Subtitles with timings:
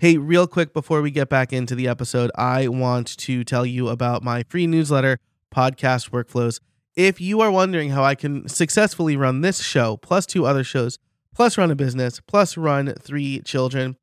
[0.00, 3.88] Hey, real quick before we get back into the episode, I want to tell you
[3.88, 5.18] about my free newsletter,
[5.52, 6.60] Podcast Workflows.
[6.94, 11.00] If you are wondering how I can successfully run this show, plus two other shows,
[11.34, 13.96] plus run a business, plus run three children,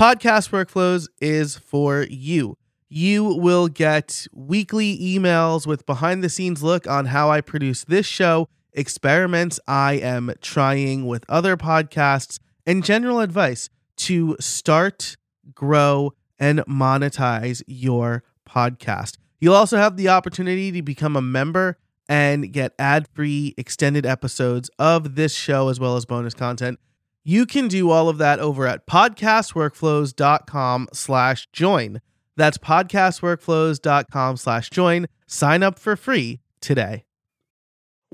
[0.00, 2.56] Podcast Workflows is for you.
[2.88, 8.06] You will get weekly emails with behind the scenes look on how I produce this
[8.06, 15.18] show, experiments I am trying with other podcasts, and general advice to start
[15.54, 19.18] grow, and monetize your podcast.
[19.40, 25.14] You'll also have the opportunity to become a member and get ad-free extended episodes of
[25.14, 26.78] this show as well as bonus content.
[27.22, 32.02] You can do all of that over at podcastworkflows.com slash join.
[32.36, 35.06] That's podcastworkflows.com slash join.
[35.26, 37.04] Sign up for free today.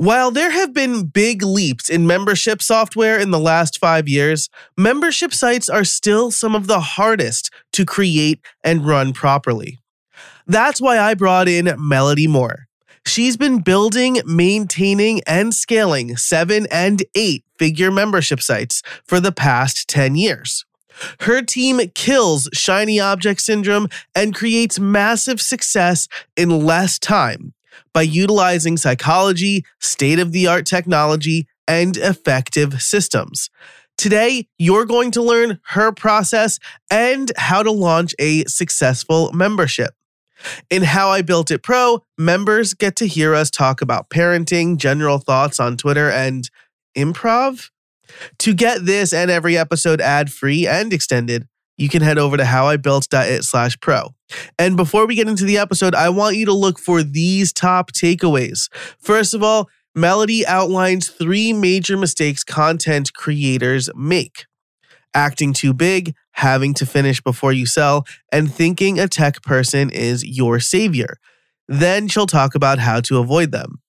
[0.00, 5.34] While there have been big leaps in membership software in the last five years, membership
[5.34, 9.78] sites are still some of the hardest to create and run properly.
[10.46, 12.66] That's why I brought in Melodie Moore.
[13.04, 19.86] She's been building, maintaining, and scaling seven and eight figure membership sites for the past
[19.88, 20.64] 10 years.
[21.20, 26.08] Her team kills shiny object syndrome and creates massive success
[26.38, 27.52] in less time
[27.92, 33.50] by utilizing psychology, state of the art technology, and effective systems.
[33.96, 36.58] Today, you're going to learn her process
[36.90, 39.94] and how to launch a successful membership.
[40.70, 45.18] In How I Built It Pro, members get to hear us talk about parenting, general
[45.18, 46.48] thoughts on Twitter, and
[46.96, 47.68] improv.
[48.38, 51.46] To get this and every episode ad free and extended,
[51.80, 54.14] you can head over to howibuilt.it slash pro.
[54.58, 57.92] And before we get into the episode, I want you to look for these top
[57.92, 58.68] takeaways.
[58.98, 64.44] First of all, Melodie outlines three major mistakes content creators make
[65.14, 70.24] acting too big, having to finish before you sell, and thinking a tech person is
[70.24, 71.16] your savior.
[71.66, 73.80] Then she'll talk about how to avoid them.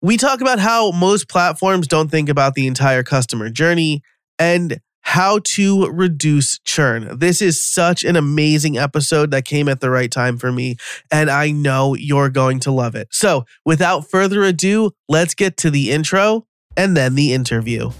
[0.00, 4.02] We talk about how most platforms don't think about the entire customer journey
[4.38, 7.18] and how to reduce churn.
[7.18, 10.76] This is such an amazing episode that came at the right time for me,
[11.12, 13.08] and I know you're going to love it.
[13.12, 17.90] So, without further ado, let's get to the intro and then the interview.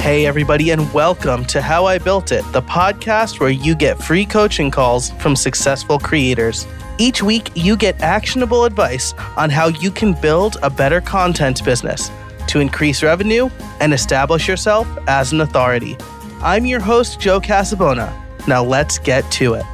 [0.00, 4.26] Hey, everybody, and welcome to How I Built It, the podcast where you get free
[4.26, 6.66] coaching calls from successful creators.
[6.98, 12.10] Each week, you get actionable advice on how you can build a better content business
[12.48, 13.48] to increase revenue
[13.80, 15.96] and establish yourself as an authority.
[16.42, 18.12] I'm your host, Joe Casabona.
[18.46, 19.64] Now let's get to it.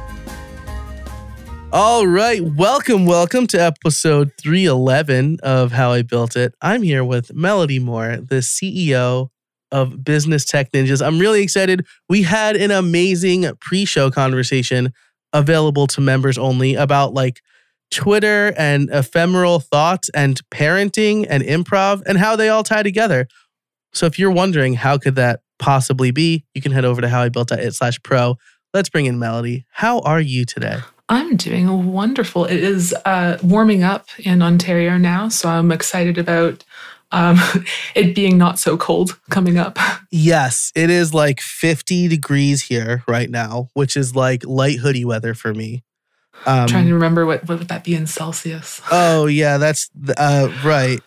[1.73, 6.53] All right, welcome, welcome to episode 311 of How I Built It.
[6.61, 9.29] I'm here with Melodie Moore, the CEO
[9.71, 11.05] of Business Tech Ninjas.
[11.05, 11.85] I'm really excited.
[12.09, 14.93] We had an amazing pre show conversation
[15.33, 17.41] available to members only about like
[17.91, 23.27] Twitter and ephemeral thoughts and parenting and improv and how they all tie together.
[23.93, 27.73] So if you're wondering how could that possibly be, you can head over to howibuilt.it
[27.73, 28.37] slash pro.
[28.73, 29.65] Let's bring in Melodie.
[29.69, 30.79] How are you today?
[31.09, 32.45] I'm doing wonderful.
[32.45, 36.63] It is uh, warming up in Ontario now, so I'm excited about
[37.11, 37.37] um,
[37.95, 39.77] it being not so cold coming up.
[40.13, 45.33] Yes, it is like 50 degrees here right now, which is like light hoodie weather
[45.33, 45.83] for me.
[46.45, 48.81] Um, trying to remember what, what would that be in Celsius?
[48.91, 50.99] Oh yeah, that's uh, right.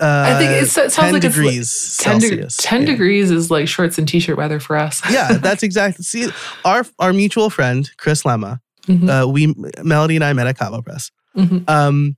[0.00, 2.56] Uh, I think it sounds 10 like degrees it's 10 Celsius.
[2.58, 2.86] 10 yeah.
[2.86, 5.00] degrees is like shorts and t-shirt weather for us.
[5.10, 6.04] yeah, that's exactly.
[6.04, 6.28] See,
[6.64, 9.08] our our mutual friend Chris Lema, mm-hmm.
[9.08, 11.10] uh, we Melodie and I met at CaboPress.
[11.36, 11.68] Mm-hmm.
[11.68, 12.16] Um,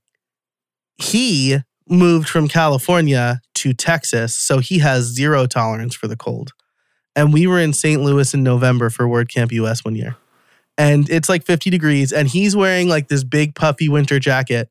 [0.97, 1.59] he
[1.89, 6.53] moved from California to Texas, so he has zero tolerance for the cold.
[7.15, 8.01] And we were in St.
[8.01, 10.15] Louis in November for WordCamp US one year
[10.81, 14.67] and it's like 50 degrees and he's wearing like this big puffy winter jacket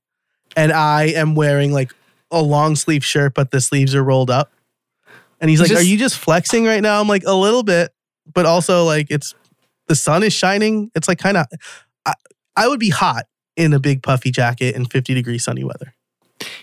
[0.56, 1.94] and I am wearing like
[2.32, 4.52] a long sleeve shirt but the sleeves are rolled up.
[5.40, 7.94] And he's, like, just, "Are you just flexing right now?" I'm like, "A little bit,
[8.30, 9.34] but also like it's
[9.88, 10.90] the sun is shining.
[10.94, 11.46] It's like kind of
[12.04, 12.12] I,
[12.56, 13.24] I would be hot
[13.56, 15.94] in a big puffy jacket in 50 degree sunny weather."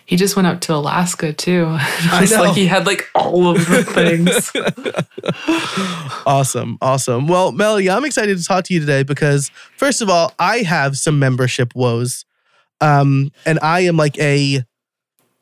[0.08, 1.78] He just went out to Alaska too.
[2.20, 4.52] It's like he had like all of the things.
[6.26, 6.78] awesome.
[6.82, 7.28] Awesome.
[7.28, 10.98] Well, Melodie, I'm excited to talk to you today because first of all, I have
[10.98, 12.26] some membership woes.
[12.80, 14.64] Um, and I am like a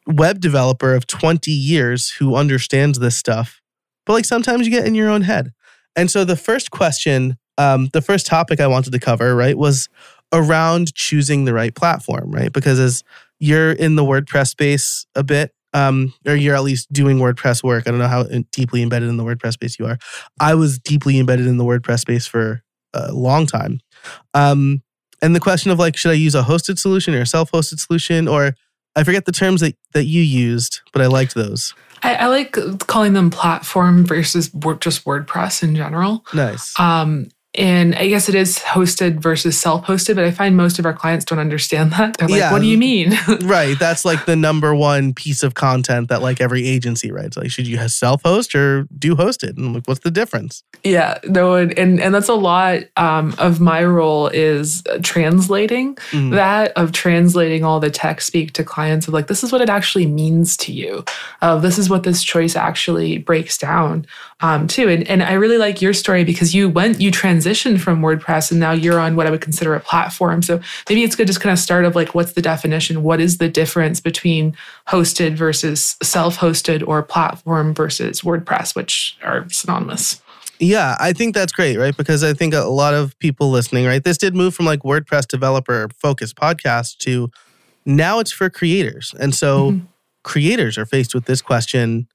[0.07, 3.61] web developer of 20 years who understands this stuff.
[4.05, 5.53] But like sometimes you get in your own head.
[5.95, 9.89] And so the first question, um, the first topic I wanted to cover, right, was
[10.33, 12.51] around choosing the right platform, right?
[12.51, 13.03] Because as
[13.39, 15.51] you're in the WordPress space a bit.
[15.75, 17.85] um, or you're at least doing WordPress work.
[17.85, 19.97] I don't know how deeply embedded in the WordPress space you are.
[20.39, 23.81] I was deeply embedded in the WordPress space for a long time.
[24.33, 24.81] Um,
[25.21, 28.27] and the question of like, should I use a hosted solution or a self-hosted solution,
[28.29, 28.55] or
[28.95, 31.73] I forget the terms that that you used, but I liked those.
[32.03, 32.55] I, I like
[32.87, 34.47] calling them platform versus
[34.79, 36.25] just WordPress in general.
[36.33, 36.79] Nice.
[36.79, 40.85] Um, and I guess it is hosted versus self hosted, but I find most of
[40.85, 42.17] our clients don't understand that.
[42.17, 42.51] They're like, yeah.
[42.51, 43.13] what do you mean?
[43.43, 43.77] right.
[43.79, 47.37] That's like the number one piece of content that like every agency writes.
[47.37, 49.57] Like, should you self host or do hosted?
[49.57, 50.63] And I'm like, what's the difference?
[50.83, 51.17] Yeah.
[51.23, 56.31] No, and, and, and that's a lot um, of my role is translating mm-hmm.
[56.31, 59.69] that, of translating all the tech speak to clients of like, this is what it
[59.69, 61.05] actually means to you.
[61.41, 64.05] Uh, this is what this choice actually breaks down
[64.41, 64.89] um, too.
[64.89, 68.59] And, and I really like your story because you went, you transitioned from WordPress and
[68.59, 70.41] now you're on what I would consider a platform.
[70.41, 70.59] So
[70.89, 73.03] maybe it's good to just kind of start of like, what's the definition?
[73.03, 74.55] What is the difference between
[74.87, 80.21] hosted versus self hosted or platform versus WordPress, which are synonymous?
[80.59, 81.95] Yeah, I think that's great, right?
[81.95, 84.03] Because I think a lot of people listening, right?
[84.03, 87.29] This did move from like WordPress developer focused podcast to
[87.85, 89.13] now it's for creators.
[89.19, 89.85] And so mm-hmm.
[90.23, 92.07] creators are faced with this question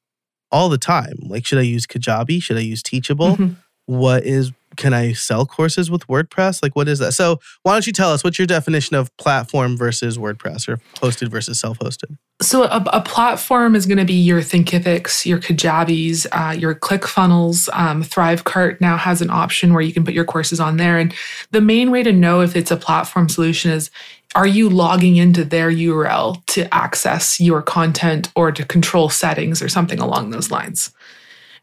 [0.50, 1.16] all the time.
[1.22, 2.42] Like, should I use Kajabi?
[2.42, 3.36] Should I use Teachable?
[3.36, 3.54] Mm-hmm.
[3.86, 6.62] What is can I sell courses with WordPress?
[6.62, 7.12] Like, what is that?
[7.12, 11.28] So, why don't you tell us what's your definition of platform versus WordPress or hosted
[11.28, 12.16] versus self hosted?
[12.40, 17.68] So, a, a, platform is going to be your Thinkifics, your Kajabis, uh, your ClickFunnels.
[17.72, 20.98] Um, Thrivecart now has an option where you can put your courses on there.
[20.98, 21.14] And
[21.50, 23.90] the main way to know if it's a platform solution is
[24.36, 29.68] are you logging into their URL to access your content or to control settings or
[29.68, 30.92] something along those lines?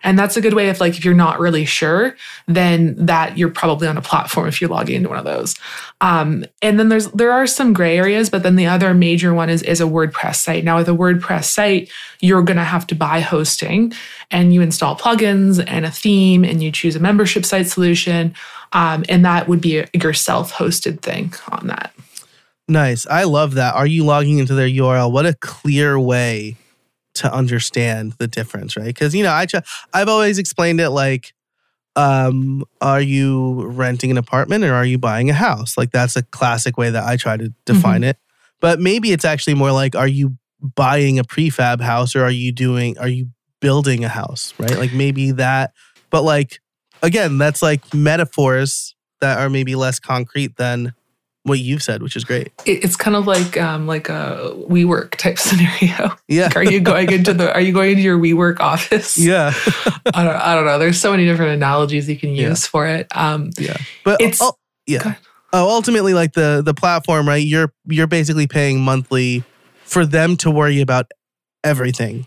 [0.03, 2.15] And that's a good way of like, if you're not really sure,
[2.47, 5.55] then that you're probably on a platform if you're logging into one of those.
[6.01, 9.49] Um, and then there's there are some gray areas, but then the other major one
[9.49, 10.63] is is a WordPress site.
[10.63, 11.91] Now with a WordPress site,
[12.21, 13.93] you're gonna have to buy hosting
[14.29, 18.35] and you install plugins and a theme and you choose a membership site solution.
[18.73, 21.93] Um, and that would be a, your self-hosted thing on that.
[22.67, 23.07] Nice.
[23.07, 23.75] I love that.
[23.75, 25.09] Are you logging into their URL?
[25.11, 26.57] What a clear way
[27.17, 28.85] to understand the difference, right?
[28.85, 29.61] Because you know, I try,
[29.93, 31.33] I've always explained it like,
[31.95, 35.77] um, are you renting an apartment or are you buying a house?
[35.77, 38.09] Like that's a classic way that I try to define mm-hmm.
[38.11, 38.17] it.
[38.59, 42.51] But maybe it's actually more like, are you buying a prefab house or are you
[42.51, 42.97] doing?
[42.99, 43.29] Are you
[43.61, 44.53] building a house?
[44.59, 44.77] Right?
[44.77, 45.73] Like maybe that.
[46.09, 46.59] But like
[47.01, 50.93] again, that's like metaphors that are maybe less concrete than
[51.47, 52.51] what you've said, which is great.
[52.65, 56.15] It's kind of like um, like a WeWork type scenario.
[56.27, 56.45] Yeah.
[56.45, 59.17] Like, are you going into the Are you going into your WeWork office?
[59.27, 59.51] Yeah.
[60.13, 60.35] I don't.
[60.35, 60.79] I don't know.
[60.79, 62.69] There's so many different analogies you can use yeah.
[62.69, 63.07] for it.
[63.13, 63.75] Um, yeah.
[64.05, 64.51] But it's uh,
[64.85, 65.15] yeah.
[65.51, 67.45] Oh, ultimately, like the the platform, right?
[67.45, 69.43] You're you're basically paying monthly
[69.83, 71.11] for them to worry about
[71.63, 72.25] everything.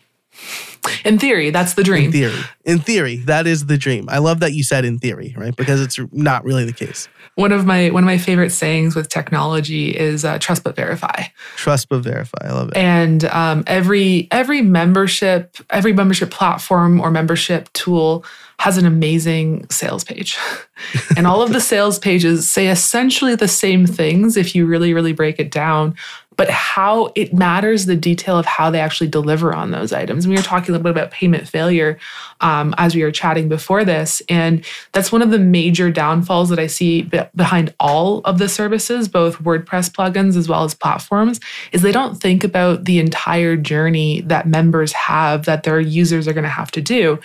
[1.05, 2.07] In theory, that's the dream.
[2.07, 4.07] In theory, in theory, that is the dream.
[4.09, 5.55] I love that you said in theory, right?
[5.55, 7.09] Because it's not really the case.
[7.35, 11.25] One of my one of my favorite sayings with technology is uh, "trust but verify."
[11.57, 12.39] Trust but verify.
[12.47, 12.77] I love it.
[12.77, 18.25] And um, every every membership, every membership platform or membership tool
[18.59, 20.39] has an amazing sales page,
[21.17, 25.13] and all of the sales pages say essentially the same things if you really really
[25.13, 25.95] break it down
[26.41, 30.25] but how it matters the detail of how they actually deliver on those items.
[30.25, 31.99] And we were talking a little bit about payment failure
[32.41, 34.23] um, as we were chatting before this.
[34.27, 38.49] And that's one of the major downfalls that I see be- behind all of the
[38.49, 41.41] services, both WordPress plugins as well as platforms,
[41.73, 46.33] is they don't think about the entire journey that members have that their users are
[46.33, 47.19] going to have to do.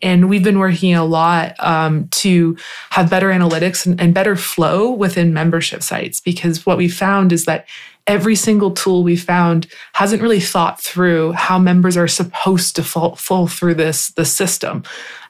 [0.00, 2.56] And we've been working a lot um, to
[2.88, 7.44] have better analytics and, and better flow within membership sites because what we found is
[7.44, 7.66] that
[8.06, 13.16] every single tool we found hasn't really thought through how members are supposed to fall,
[13.16, 14.82] fall through this, this system.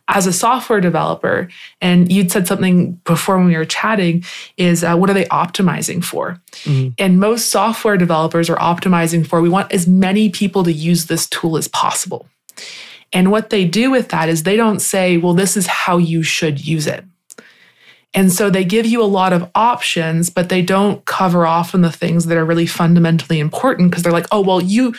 [0.08, 1.48] As a software developer,
[1.80, 4.24] and you'd said something before when we were chatting,
[4.56, 6.40] is uh, what are they optimizing for?
[6.64, 6.90] Mm-hmm.
[6.98, 11.28] And most software developers are optimizing for we want as many people to use this
[11.28, 12.26] tool as possible.
[13.12, 16.22] And what they do with that is they don't say, well, this is how you
[16.22, 17.04] should use it.
[18.14, 21.80] And so they give you a lot of options, but they don't cover off on
[21.80, 24.94] the things that are really fundamentally important because they're like, oh, well, you,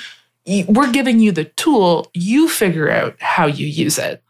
[0.67, 4.23] we're giving you the tool, you figure out how you use it.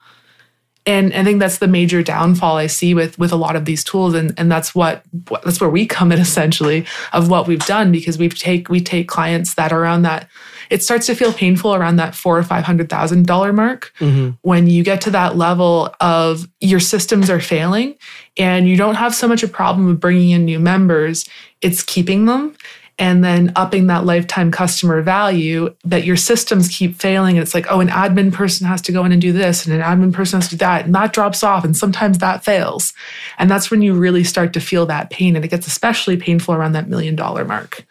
[0.85, 3.85] And I think that's the major downfall I see with with a lot of these
[3.85, 5.01] tools, and and that's what
[5.45, 9.07] that's where we come in essentially of what we've done because we take we take
[9.07, 10.27] clients that are on that
[10.73, 14.31] it starts to feel painful around that four or five hundred thousand dollar mark mm-hmm.
[14.41, 17.95] when you get to that level of your systems are failing
[18.37, 21.29] and you don't have so much a problem with bringing in new members
[21.61, 22.55] it's keeping them
[22.99, 27.37] and then upping that lifetime customer value that your systems keep failing.
[27.37, 29.73] And it's like, oh, an admin person has to go in and do this, and
[29.73, 32.93] an admin person has to do that, and that drops off, and sometimes that fails.
[33.39, 35.35] And that's when you really start to feel that pain.
[35.35, 37.83] And it gets especially painful around that million dollar mark.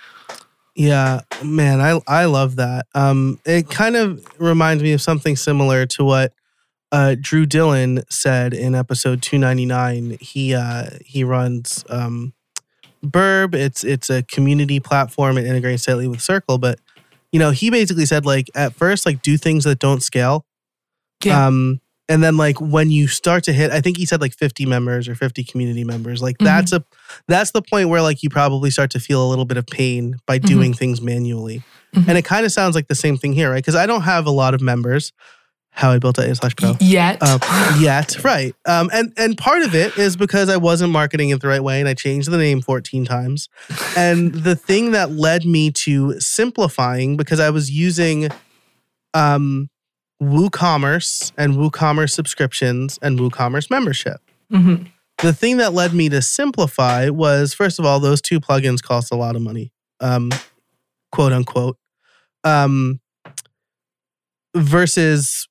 [0.74, 2.86] Yeah, man, I I love that.
[2.94, 6.32] Um, it kind of reminds me of something similar to what
[6.90, 10.16] uh, Drew Dillon said in episode 299.
[10.20, 12.32] He uh, he runs um,
[13.04, 13.54] Burb.
[13.54, 16.56] It's it's a community platform and integrates tightly with Circle.
[16.56, 16.78] But
[17.32, 20.46] you know, he basically said like at first, like do things that don't scale.
[21.22, 21.46] Yeah.
[21.48, 24.66] Um, and then like when you start to hit, I think he said like 50
[24.66, 26.20] members or 50 community members.
[26.22, 26.44] Like Mhm.
[26.44, 26.84] that's a
[27.28, 30.16] that's the point where like you probably start to feel a little bit of pain
[30.26, 30.46] by Mhm.
[30.46, 31.62] doing things manually.
[31.94, 32.08] Mhm.
[32.08, 33.62] And it kind of sounds like the same thing here, right?
[33.62, 35.12] Because I don't have a lot of members.
[35.74, 36.76] How I built a slash pro.
[36.80, 37.22] Yet.
[37.22, 37.40] Um,
[37.80, 38.54] yet, right?
[38.66, 41.80] Um, and and part of it is because I wasn't marketing it the right way,
[41.80, 43.48] and I changed the name fourteen times.
[43.96, 48.28] And the thing that led me to simplifying, because I was using
[49.14, 49.68] um,
[50.22, 54.20] WooCommerce and WooCommerce subscriptions and WooCommerce membership.
[54.52, 54.86] Mhm.
[55.18, 59.12] The thing that led me to simplify was, first of all, those two plugins cost
[59.12, 60.30] a lot of money, um,
[61.10, 61.76] quote unquote,
[62.44, 63.00] um,
[64.54, 65.48] versus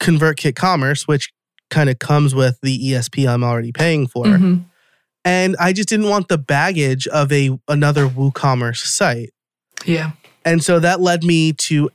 [0.00, 1.32] ConvertKit Commerce, which
[1.70, 4.24] kind of comes with the ESP I'm already paying for.
[4.24, 4.64] Mhm.
[5.24, 9.30] And I just didn't want the baggage of a another WooCommerce site.
[9.84, 10.12] Yeah.
[10.44, 11.90] And so that led me to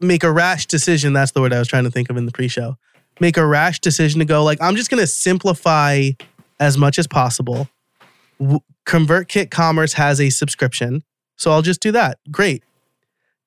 [0.00, 1.12] make a rash decision.
[1.12, 2.76] That's the word I was trying to think of in the pre-show.
[3.20, 6.10] Make a rash decision to go like I'm just going to simplify
[6.60, 7.68] as much as possible.
[8.40, 11.02] W- ConvertKit Commerce has a subscription,
[11.36, 12.18] so I'll just do that.
[12.30, 12.62] Great.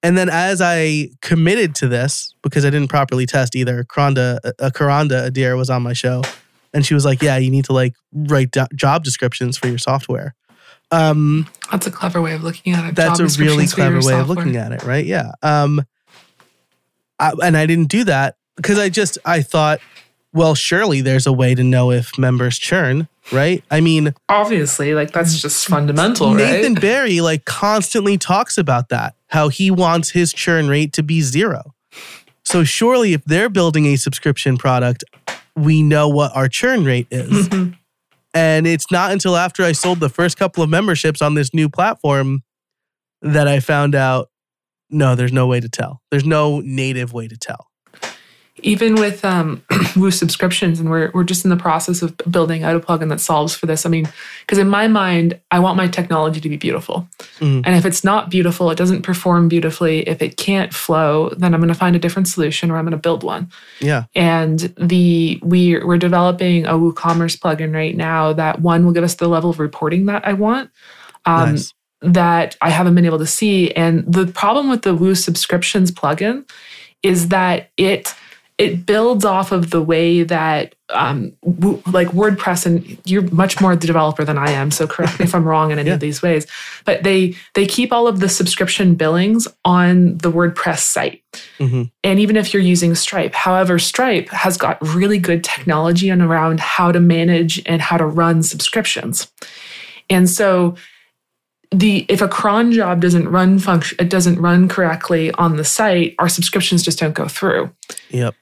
[0.03, 4.70] And then as I committed to this because I didn't properly test either, Kronda, uh,
[4.74, 6.22] Kronda Adair was on my show,
[6.74, 9.77] and she was like, "Yeah, you need to like write do- job descriptions for your
[9.77, 10.34] software."
[10.89, 12.96] Um, That's a clever way of looking at it.
[12.96, 15.81] that's a really descriptions for your clever way of looking at it right yeah um
[17.22, 19.80] I, and i didn't do that because i just i thought
[20.34, 25.12] well surely there's a way to know if members churn right i mean Obviously, like
[25.12, 26.82] that's just fundamental, nathan right?
[26.82, 31.74] barry like constantly talks about that how he wants his churn rate to be zero
[32.44, 35.04] so surely if they're building a subscription product
[35.56, 37.78] we know what our churn rate is Mhm.
[38.34, 41.68] And it's not until after I sold the first couple of memberships on this new
[41.68, 42.44] platform
[43.22, 44.30] that I found out
[44.92, 46.02] no, there's no way to tell.
[46.12, 47.68] There's no native way to tell.
[48.64, 49.64] Even with um,
[49.96, 53.20] Woo subscriptions, and we're we're just in the process of building out a plugin that
[53.20, 53.86] solves for this.
[53.88, 54.08] I mean,
[54.42, 57.08] because in my mind, I want my technology to be beautiful,
[57.40, 57.64] Mhm.
[57.66, 60.02] and if it's not beautiful, it doesn't perform beautifully.
[60.08, 62.92] If it can't flow, then I'm going to find a different solution, or I'm going
[62.92, 63.50] to build one.
[63.80, 64.04] Yeah.
[64.16, 69.16] and the we we're developing a WooCommerce plugin right now that one will give us
[69.16, 70.70] the level of reporting that I want.
[71.26, 71.74] Um, nice.
[72.01, 73.72] That I haven't been able to see.
[73.72, 76.50] And the problem with the Woo subscriptions plugin
[77.03, 78.13] is that it
[78.58, 81.34] it builds off of the way that um,
[81.88, 84.70] like WordPress, and you're much more the developer than I am.
[84.70, 85.93] So correct me if I'm wrong in any Yeah.
[85.96, 86.46] of these ways.
[86.86, 91.24] But they they keep all of the subscription billings on the WordPress site.
[91.60, 91.89] Mhm.
[92.03, 96.60] And even if you're using Stripe, however, Stripe has got really good technology on around
[96.60, 99.31] how to manage and how to run subscriptions.
[100.08, 100.75] And so
[101.72, 106.16] the if a cron job doesn't run function it doesn't run correctly on the site,
[106.20, 107.72] our subscriptions just don't go through.
[108.10, 108.36] Yep.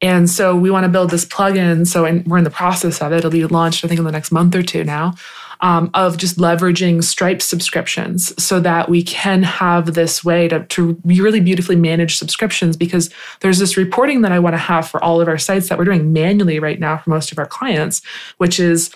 [0.00, 1.86] And so we want to build this plugin.
[1.86, 3.18] So and we're in the process of it.
[3.18, 5.14] It'll be launched, I think, in the next month or two now,
[5.60, 11.00] um, of just leveraging Stripe subscriptions so that we can have this way to, to
[11.04, 13.08] really beautifully manage subscriptions because
[13.40, 15.86] there's this reporting that I want to have for all of our sites that we're
[15.86, 18.02] doing manually right now for most of our clients,
[18.36, 18.90] which is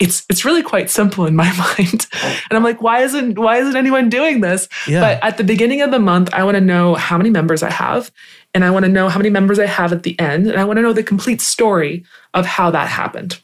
[0.00, 2.06] it's it's really quite simple in my mind.
[2.22, 4.68] And I'm like, why isn't why isn't anyone doing this?
[4.88, 5.00] Yeah.
[5.00, 7.70] But at the beginning of the month, I want to know how many members I
[7.70, 8.10] have,
[8.54, 10.64] and I want to know how many members I have at the end, and I
[10.64, 13.40] want to know the complete story of how that happened.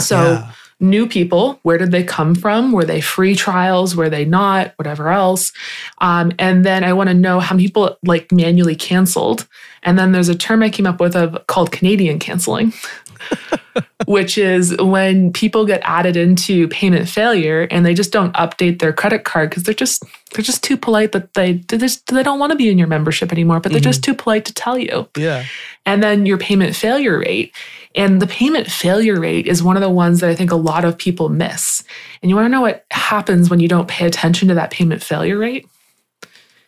[0.00, 0.50] So, Yeah.
[0.80, 2.70] new people, where did they come from?
[2.72, 3.96] Were they free trials?
[3.96, 4.72] Were they not?
[4.76, 5.52] Whatever else.
[6.00, 9.46] Um, and then I want to know how many people like manually canceled.
[9.82, 12.72] And then there's a term I came up with of called Canadian canceling.
[14.06, 18.92] which is when people get added into payment failure and they just don't update their
[18.92, 22.38] credit card because they're just they're just too polite that they they just they don't
[22.38, 24.12] want to be in your membership anymore, but they're just mm-hmm.
[24.12, 25.08] too polite to tell you.
[25.16, 25.44] yeah.
[25.86, 27.54] And then your payment failure rate.
[27.94, 30.84] And the payment failure rate is one of the ones that I think a lot
[30.84, 31.82] of people miss.
[32.22, 35.02] And you want to know what happens when you don't pay attention to that payment
[35.02, 35.66] failure rate?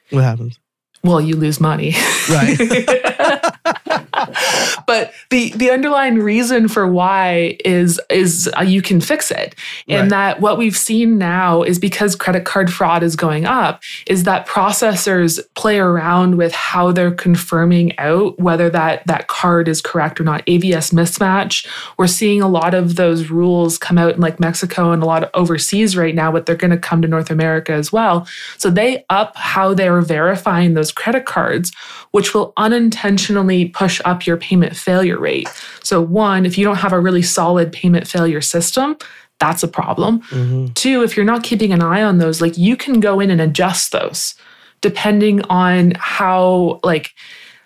[0.09, 0.59] What happens?
[1.05, 1.95] Well, you lose money.
[2.29, 2.59] Right.
[4.87, 9.55] but the the underlying reason for why is is uh, you can fix it.
[9.89, 10.11] And Right.
[10.11, 14.47] that what we've seen now is because credit card fraud is going up is that
[14.47, 20.25] processors play around with how they're confirming out whether that that card is correct or
[20.25, 20.45] not.
[20.47, 21.67] AVS mismatch.
[21.99, 25.23] We're seeing a lot of those rules come out in like Mexico and a lot
[25.25, 28.27] of overseas right now but they're going to come to North America as well.
[28.59, 31.73] So they up how they're verifying those credit cards
[32.13, 35.49] which will unintentionally push up your payment failure rate.
[35.83, 38.97] So, one, if you don't have a really solid payment failure system,
[39.39, 40.21] that's a problem.
[40.31, 40.75] Mhm.
[40.75, 43.41] Two, if you're not keeping an eye on those, like you can go in and
[43.41, 44.35] adjust those
[44.83, 47.13] depending on how, like,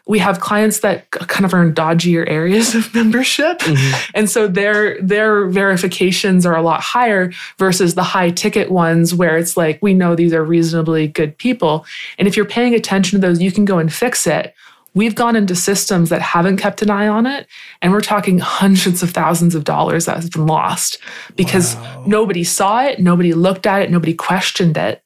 [0.06, 3.60] we have clients that kind of are in dodgier areas of membership.
[3.60, 4.10] Mhm.
[4.14, 9.38] And so their their verifications are a lot higher versus the high ticket ones where
[9.38, 11.86] it's like we know these are reasonably good people.
[12.18, 14.54] And if you're paying attention to those, you can go and fix it.
[14.94, 17.46] We've gone into systems that haven't kept an eye on it,
[17.82, 20.98] and we're talking hundreds of thousands of dollars that has been lost
[21.36, 22.04] because Wow.
[22.06, 25.02] nobody saw it, nobody looked at it, nobody questioned it.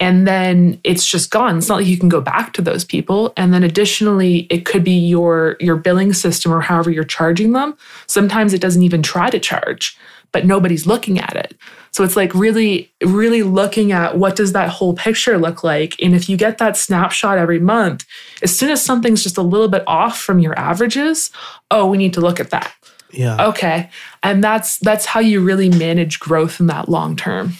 [0.00, 1.58] And then it's just gone.
[1.58, 3.32] It's not like you can go back to those people.
[3.36, 7.76] And then additionally, it could be your your billing system or however you're charging them.
[8.08, 9.96] Sometimes it doesn't even try to charge,
[10.32, 11.54] but nobody's looking at it.
[11.92, 15.94] So it's like really, really looking at what does that whole picture look like.
[16.02, 18.06] And if you get that snapshot every month,
[18.42, 21.30] as soon as something's just a little bit off from your averages,
[21.70, 22.72] oh, we need to look at that.
[23.12, 23.48] Yeah.
[23.48, 23.90] Okay.
[24.22, 27.52] And that's that's how you really manage growth in that long term.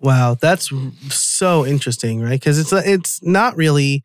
[0.00, 0.72] Wow, that's
[1.10, 2.38] so interesting, right?
[2.38, 4.02] Because it's it's not really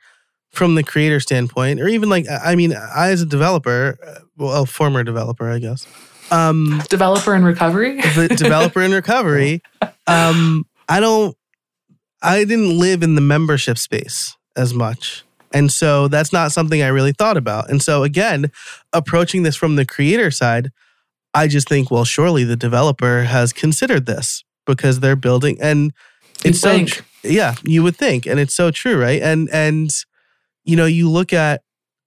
[0.51, 4.63] from the creator standpoint, or even like I mean, I as a developer, uh, well,
[4.63, 5.87] a former developer, I guess,
[6.31, 8.01] um, Developer in recovery.
[8.15, 9.61] the developer in recovery,
[10.07, 11.35] um, I don't,
[12.21, 15.23] I didn't live in the membership space as much.
[15.53, 17.69] And so that's not something I really thought about.
[17.69, 18.51] And so again,
[18.91, 20.71] approaching this from the creator side,
[21.33, 25.93] I just think, well, surely the developer has considered this because they're building and
[26.43, 27.03] it's so think.
[27.23, 28.25] yeah, you would think.
[28.25, 29.21] And it's so true, right?
[29.21, 29.89] And and
[30.65, 31.61] you know, you look at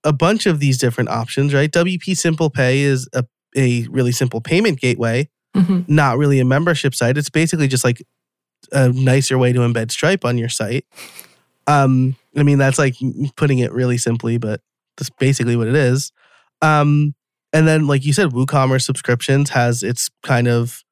[0.04, 1.70] a bunch of these different options, right?
[1.70, 3.24] WP Simple Pay is a,
[3.56, 5.88] a really simple payment gateway Mhm.
[5.88, 7.18] not really a membership site.
[7.18, 8.00] It's basically just like
[8.70, 10.84] a nicer way to embed Stripe on your site.
[11.66, 12.94] Um, I mean, that's like
[13.36, 14.60] putting it really simply, but
[14.96, 16.12] that's basically what it is.
[16.62, 17.14] Um,
[17.52, 20.84] and then, like you said, WooCommerce subscriptions has its kind of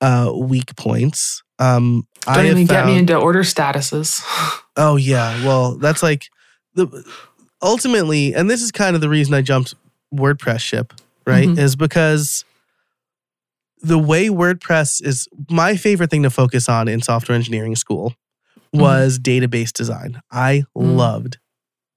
[0.00, 1.42] uh, weak points.
[1.58, 4.22] Um, Don't I even get me into order statuses.
[4.78, 6.26] Oh yeah, well that's like
[6.74, 6.86] the
[7.62, 9.74] ultimately, and this is kind of the reason I jumped
[10.14, 10.92] WordPress ship,
[11.26, 11.48] right?
[11.48, 11.58] Mhm.
[11.58, 12.44] Is because
[13.82, 18.14] the way WordPress is my favorite thing to focus on in software engineering school
[18.72, 20.20] was database design.
[20.30, 20.96] I Mm.
[20.96, 21.38] loved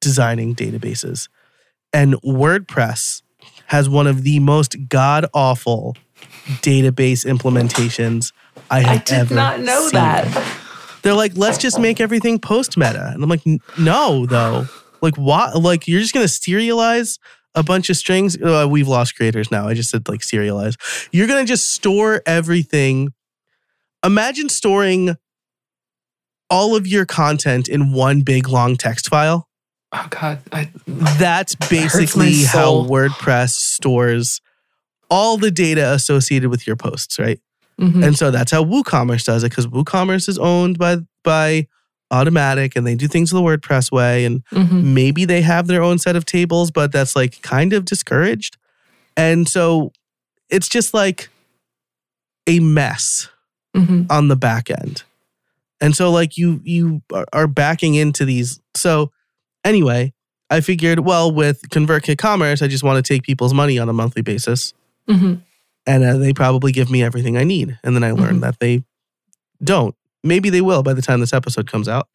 [0.02, 1.28] designing databases,
[1.94, 3.22] and WordPress
[3.68, 5.96] has one of the most god awful
[6.62, 8.32] database implementations
[8.72, 9.92] I have I did ever not know seen.
[9.94, 10.46] that.
[11.02, 13.12] They're like, let's just make everything post meta.
[13.13, 13.42] And I'm like,
[13.78, 14.68] no, though.
[15.02, 15.56] Like, what?
[15.62, 17.20] Like, you're just going to serialize
[17.60, 18.41] a bunch of strings?
[18.41, 19.67] Uh, we've lost creators now.
[19.67, 20.76] I just said, like, serialize.
[21.12, 23.10] You're going to just store everything.
[24.04, 25.15] Imagine storing
[26.50, 29.48] all of your content in one big long text file.
[29.91, 32.84] Oh God, I, That's basically how.
[32.86, 34.39] WordPress stores
[35.10, 37.39] all the data associated with your posts, right?
[37.80, 38.06] Mhm.
[38.06, 41.67] And so that's how WooCommerce does it because WooCommerce is owned by by
[42.12, 44.26] Automattic and they do things the WordPress way.
[44.26, 44.84] And Mhm.
[44.84, 48.58] maybe they have their own set of tables, but that's like kind of discouraged.
[49.15, 49.91] And so
[50.50, 51.30] it's just like
[52.48, 53.30] a mess
[53.76, 54.08] Mhm.
[54.10, 55.04] on the back end.
[55.82, 57.02] And so like you you
[57.34, 58.60] are- backing into these.
[58.76, 59.12] So
[59.63, 60.13] anyway,
[60.50, 63.93] I figured, well, with ConvertKit Commerce, I just want to take people's money on a
[63.93, 64.74] monthly basis
[65.08, 65.41] Mhm.
[65.86, 67.78] and uh, they probably give me everything I need.
[67.84, 68.41] And then I learned Mhm.
[68.41, 68.84] that they
[69.63, 69.93] don't.
[70.23, 72.08] Maybe they will by the time this episode comes out.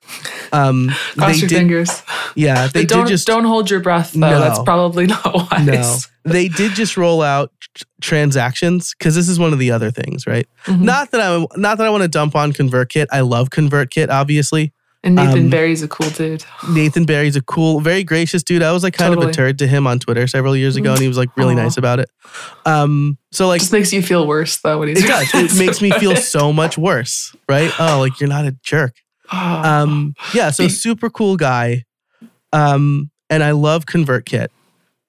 [0.52, 2.02] Um, Cross they your did, fingers.
[2.36, 4.18] yeah, they But don't did just don't hold your breath though.
[4.20, 4.40] No.
[4.40, 5.66] That's probably not wise.
[5.66, 5.98] no,
[6.32, 10.26] they did just roll out tr- transactions because this is one of the other things,
[10.26, 10.46] right?
[10.66, 10.80] Mhm.
[10.80, 13.06] Not that I not that I want to dump on ConvertKit.
[13.10, 14.72] I love ConvertKit, obviously.
[15.04, 16.44] And Nathan um, Barry's a cool dude.
[16.70, 18.62] Nathan Barry's a cool, very gracious dude.
[18.62, 19.30] I was like kind of Totally.
[19.30, 21.62] a turd to him on Twitter several years ago, and he was like really Aw.
[21.62, 22.10] nice about it.
[22.64, 25.28] Um, so like Just makes you feel worse though when he's it does.
[25.34, 27.70] It makes me feel so much worse, right?
[27.78, 28.94] Oh, like you're not a jerk.
[29.32, 29.36] Oh.
[29.38, 31.84] Um, yeah, so super cool guy.
[32.52, 34.48] Um, and I love ConvertKit.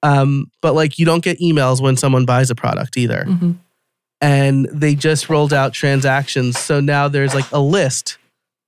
[0.02, 3.24] Um, but like you don't get emails when someone buys a product either.
[3.26, 3.56] Mhm.
[4.20, 6.58] And they just rolled out transactions.
[6.58, 8.18] So now there's like a list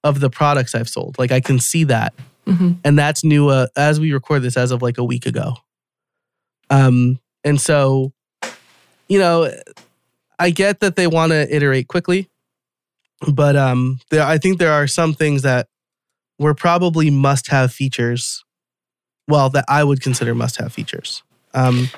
[0.04, 1.18] of the products I've sold.
[1.18, 2.14] Like I can see that.
[2.46, 2.78] Mhm.
[2.84, 5.54] And that's new uh, as we record this as of like a week ago.
[6.70, 8.12] Um, And so,
[9.08, 9.50] you know,
[10.38, 12.28] I get that they want to iterate quickly,
[13.32, 15.68] but um, there, I think there are some things that
[16.38, 18.44] were probably must have features.
[19.28, 21.22] Well, that I would consider must have features.
[21.54, 21.88] Um,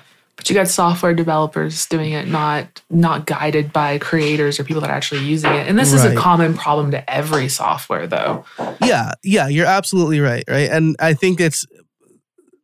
[0.41, 4.89] but you got software developers doing it, not not guided by creators or people that
[4.89, 5.69] are actually using it.
[5.69, 8.47] And this is a common problem to every software, though.
[8.81, 10.71] yeah, yeah, you're absolutely right, right?
[10.71, 11.67] And I think it's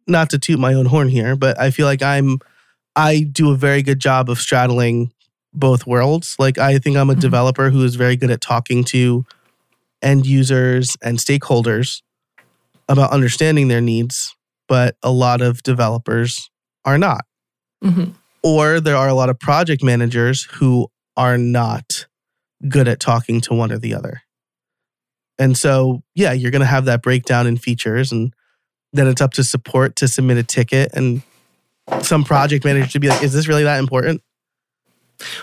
[0.07, 2.39] not to toot my own horn here, but I feel like I'm
[2.97, 5.12] I do a very good job of straddling
[5.53, 6.35] both worlds.
[6.39, 7.21] Like I think I'm a Mhm.
[7.21, 9.27] developer who is very good at talking to
[10.01, 12.01] end users and stakeholders
[12.89, 14.35] about understanding their needs,
[14.67, 16.49] but a lot of developers
[16.87, 17.27] are not.
[17.85, 18.15] Mhm.
[18.43, 22.07] Or there are a lot of project managers who are not
[22.69, 24.23] good at talking to one or the other.
[25.39, 28.33] And so, yeah, you're going to have that breakdown in features, and
[28.93, 31.23] then it's up to support to submit a ticket and
[32.01, 34.23] some project manager to be like, is this really that important?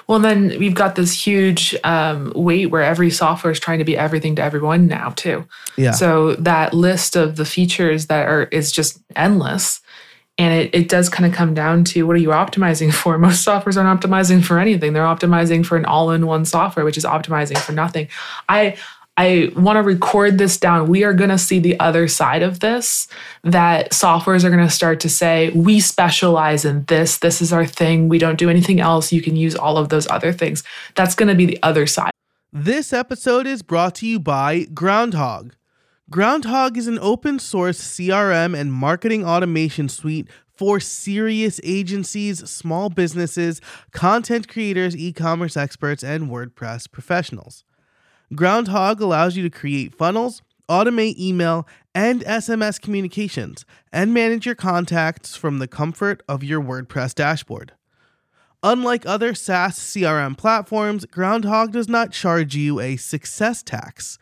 [0.07, 3.97] Well, then we've got this huge um, weight where every software is trying to be
[3.97, 5.47] everything to everyone now, too.
[5.77, 5.91] Yeah.
[5.91, 9.81] So that list of the features that are is just endless.
[10.37, 13.17] And it, it does kind of come down to what are you optimizing for?
[13.17, 14.93] Most softwares aren't optimizing for anything.
[14.93, 18.07] They're optimizing for an all-in-one software, which is optimizing for nothing.
[18.49, 18.77] I
[19.15, 20.87] I want to record this down.
[20.87, 23.07] We are going to see the other side of this
[23.43, 27.19] that softwares are going to start to say, we specialize in this.
[27.19, 28.09] This is our thing.
[28.09, 29.13] We don't do anything else.
[29.13, 30.63] You can use all of those other things.
[30.95, 32.09] That's going to be the other side.
[32.51, 35.51] This episode is brought to you by Groundhogg.
[36.13, 43.59] Groundhogg is an open source CRM and marketing automation suite for serious agencies, small businesses,
[43.93, 47.63] content creators, e commerce experts, and WordPress professionals.
[48.31, 55.35] Groundhogg allows you to create funnels, automate email and SMS communications, and manage your contacts
[55.35, 57.71] from the comfort of your WordPress dashboard.
[58.61, 64.19] Unlike other SaaS CRM platforms, Groundhogg does not charge you a success tax.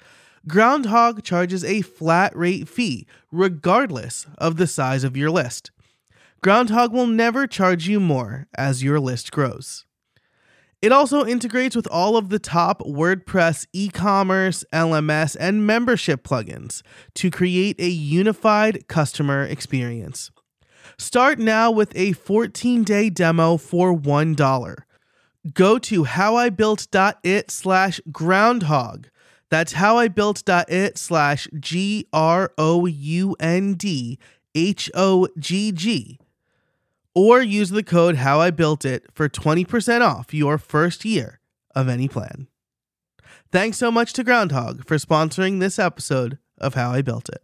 [0.48, 5.72] Groundhogg charges a flat rate fee, regardless of the size of your list.
[6.44, 9.86] Groundhogg will never charge you more as your list grows.
[10.82, 16.82] It also integrates with all of the top WordPress e commerce, LMS, and membership plugins
[17.14, 20.32] to create a unified customer experience.
[20.98, 24.78] Start now with a 14 day demo for $1.
[25.54, 29.06] Go to howibuilt.it slash groundhogg.
[29.52, 34.18] That's howibuilt.it slash G R O U N D
[34.56, 36.18] H O G G.
[37.14, 41.42] Or use the code How I Built It for 20% off your first year
[41.76, 42.48] of any plan.
[43.52, 47.44] Thanks so much to Groundhogg for sponsoring this episode of How I Built It.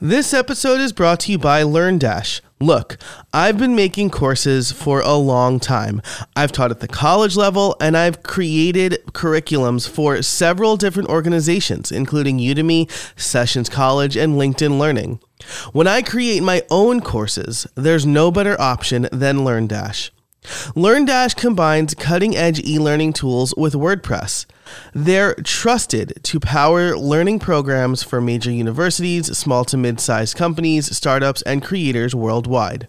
[0.00, 2.42] This episode is brought to you by LearnDash.
[2.60, 2.98] Look,
[3.32, 6.02] I've been making courses for a long time.
[6.36, 12.38] I've taught at the college level and I've created curriculums for several different organizations, including
[12.38, 15.18] Udemy, Sessions College, and LinkedIn Learning.
[15.72, 20.10] When I create my own courses, there's no better option than LearnDash.
[20.74, 24.44] LearnDash combines cutting edge e learning tools with WordPress.
[24.94, 31.42] They're trusted to power learning programs for major universities, small to mid sized companies, startups,
[31.42, 32.88] and creators worldwide.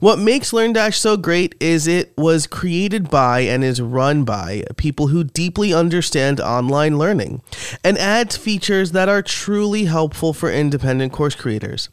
[0.00, 5.08] What makes LearnDash so great is it was created by and is run by people
[5.08, 7.42] who deeply understand online learning
[7.82, 11.88] and adds features that are truly helpful for independent course creators.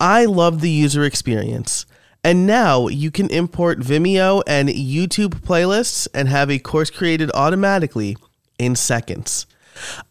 [0.00, 1.86] I love the user experience.
[2.24, 8.16] And now you can import Vimeo and YouTube playlists and have a course created automatically
[8.62, 9.46] in seconds.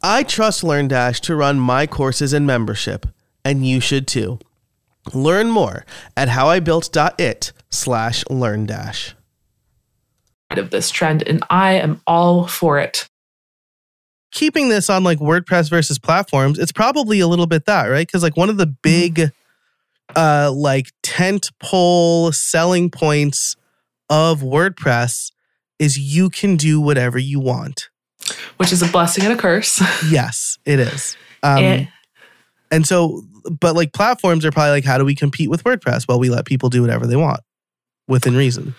[0.01, 3.05] I trust LearnDash to run my courses and membership,
[3.45, 4.39] and you should too.
[5.13, 5.85] Learn more
[6.15, 9.13] at howibuilt.it slash learndash.
[10.51, 13.07] Of this trend, and I am all for it.
[14.31, 18.05] Keeping this on like WordPress versus platforms, it's probably a little bit that, right?
[18.05, 19.31] Because like one of the big
[20.13, 23.55] uh like tent pole selling points
[24.09, 25.31] of WordPress
[25.79, 27.90] is you can do whatever you want.
[28.61, 29.81] Which is a blessing and a curse.
[30.09, 31.17] Yes, it is.
[31.43, 31.87] Um, And-
[32.73, 33.21] and so,
[33.59, 36.07] but like platforms are probably like, how do we compete with WordPress?
[36.07, 37.41] Well, we let people do whatever they want
[38.07, 38.75] within reason.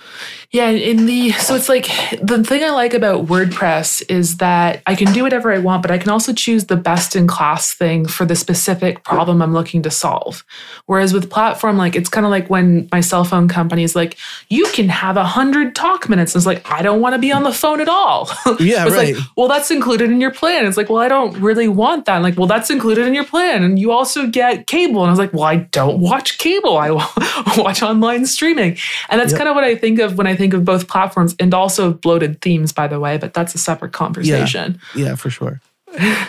[0.50, 1.86] Yeah, in the so it's like
[2.22, 5.90] the thing I like about WordPress is that I can do whatever I want, but
[5.90, 9.82] I can also choose the best in class thing for the specific problem I'm looking
[9.84, 10.44] to solve.
[10.84, 14.18] Whereas with platform, like it's kind of like when my cell phone company is like,
[14.50, 16.34] you can have a hundred talk minutes.
[16.34, 18.30] And it's like, I don't want to be on the phone at all.
[18.60, 19.14] Yeah, it's right.
[19.14, 20.66] like, well, that's included in your plan.
[20.66, 22.16] It's like, well, I don't really want that.
[22.16, 23.64] And like, well, that's included in your plan.
[23.64, 25.00] And you also get cable.
[25.00, 26.76] And I was like, well, I don't watch cable.
[26.76, 26.90] I
[27.56, 28.76] watch online streaming.
[29.12, 29.38] And that's Yep.
[29.38, 32.40] kind of what I think of when I think of both platforms and also bloated
[32.40, 34.80] themes, by the way, but that's a separate conversation.
[34.94, 35.60] Yeah, for sure.
[35.98, 36.28] I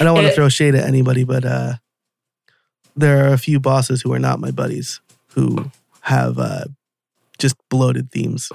[0.00, 1.74] don't want to throw shade at anybody, but uh,
[2.96, 5.02] there are a few bosses who are not my buddies
[5.34, 6.64] who have uh,
[7.38, 8.50] just bloated themes.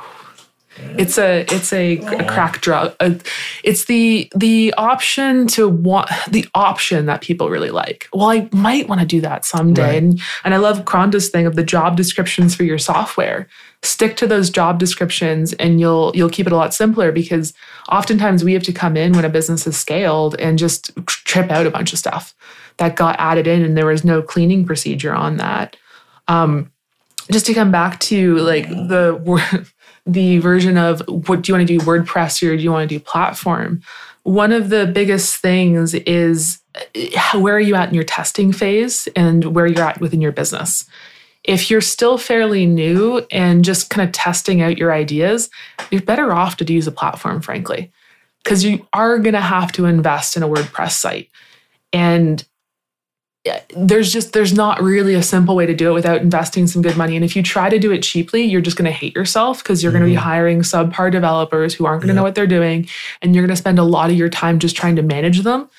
[0.98, 2.96] It's a it's a, a crack drug.
[3.00, 3.15] Uh,
[3.63, 8.08] it's the the option to want the option that people really like.
[8.13, 9.82] Well, I might want to do that someday.
[9.82, 10.04] Right.
[10.04, 13.48] And and I love Kronda's thing of the job descriptions for your software.
[13.82, 17.54] Stick to those job descriptions and you'll you'll keep it a lot simpler because
[17.89, 21.65] oftentimes we have to come in when a business is scaled and just trip out
[21.65, 22.36] a bunch of stuff
[22.78, 25.78] that got added in and there was no cleaning procedure on that.
[26.28, 26.72] Um,
[27.32, 29.65] just to come back to like the
[30.13, 32.95] the version of what do you want to do WordPress or do you want to
[32.95, 33.82] do platform?
[34.24, 39.08] One of the biggest things is uh, where are you at in your testing phase
[39.15, 40.86] and where you're at within your business.
[41.43, 45.50] If you're still fairly new and just kind of testing out your ideas,
[45.89, 47.91] you're better off to use a platform, frankly,
[48.43, 51.30] because you are going to have to invest in a WordPress site.
[51.93, 52.45] And
[53.75, 56.97] there's just there's not really a simple way to do it without investing some good
[56.97, 57.15] money.
[57.15, 59.82] And if you try to do it cheaply you're just going to hate yourself because
[59.82, 60.23] you're going to be mm-hmm.
[60.23, 62.88] hiring subpar developers who aren't going to know what they're doing
[63.21, 65.69] and you're going to spend a lot of your time just trying to manage them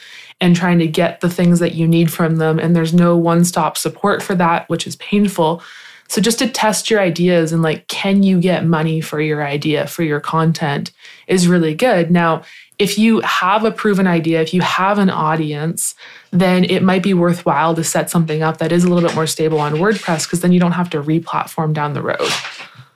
[0.41, 3.77] and trying to get the things that you need from them and there's no one-stop
[3.77, 5.63] support for that which is painful.
[6.09, 9.87] So just to test your ideas and like can you get money for your idea
[9.87, 10.93] for your content
[11.27, 12.11] is really good.
[12.11, 12.43] Now
[12.81, 15.95] if you have a proven idea if you have an audience
[16.33, 19.27] then it might be worthwhile to set something up that is a little bit more
[19.27, 22.31] stable on WordPress because then you don't have to re-platform down the road.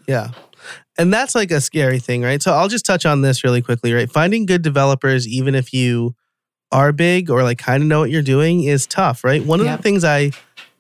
[0.06, 0.28] Yeah.
[0.96, 2.40] And that's like a scary thing, right?
[2.40, 4.10] So I'll just touch on this really quickly, right?
[4.10, 6.14] Finding good developers, even if you
[6.70, 9.44] are big or like kind of know what you're doing, is tough, right?
[9.44, 9.78] One of Yep.
[9.78, 10.30] the things I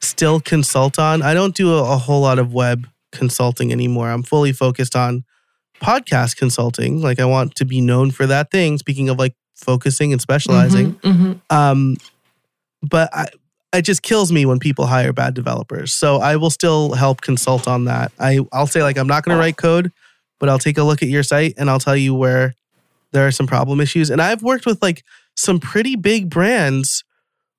[0.00, 4.10] still consult on, I don't do a, a whole lot of web consulting anymore.
[4.10, 5.24] I'm fully focused on
[5.84, 7.00] podcast consulting.
[7.02, 8.78] Like I want to be known for that thing.
[8.78, 10.94] Speaking of like focusing and specializing.
[10.94, 11.54] Mhm, mhm.
[11.54, 11.96] Um,
[12.82, 13.28] but I,
[13.72, 15.92] it just kills me when people hire bad developers.
[15.92, 18.12] So I will still help consult on that.
[18.18, 19.90] I, I'll say like I'm not going to write code,
[20.38, 22.54] but I'll take a look at your site and I'll tell you where
[23.12, 24.10] there are some problem issues.
[24.10, 25.02] And I've worked with like
[25.36, 27.04] some pretty big brands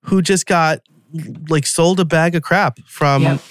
[0.04, 0.80] who just got
[1.50, 3.42] like sold a bag of crap from Yep.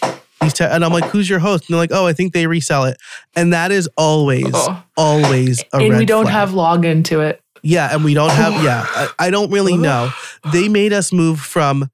[0.44, 0.52] These.
[0.54, 1.64] Te- and I'm like, who's your host?
[1.68, 2.96] And they're like, oh, I think they resell it.
[3.34, 4.82] And that is always, Oh.
[4.96, 6.34] always a And red we don't flag.
[6.34, 7.40] have login to it.
[7.62, 8.62] Yeah, and we don't have.
[8.62, 10.10] Yeah, I, I don't really know.
[10.52, 11.88] They made us move from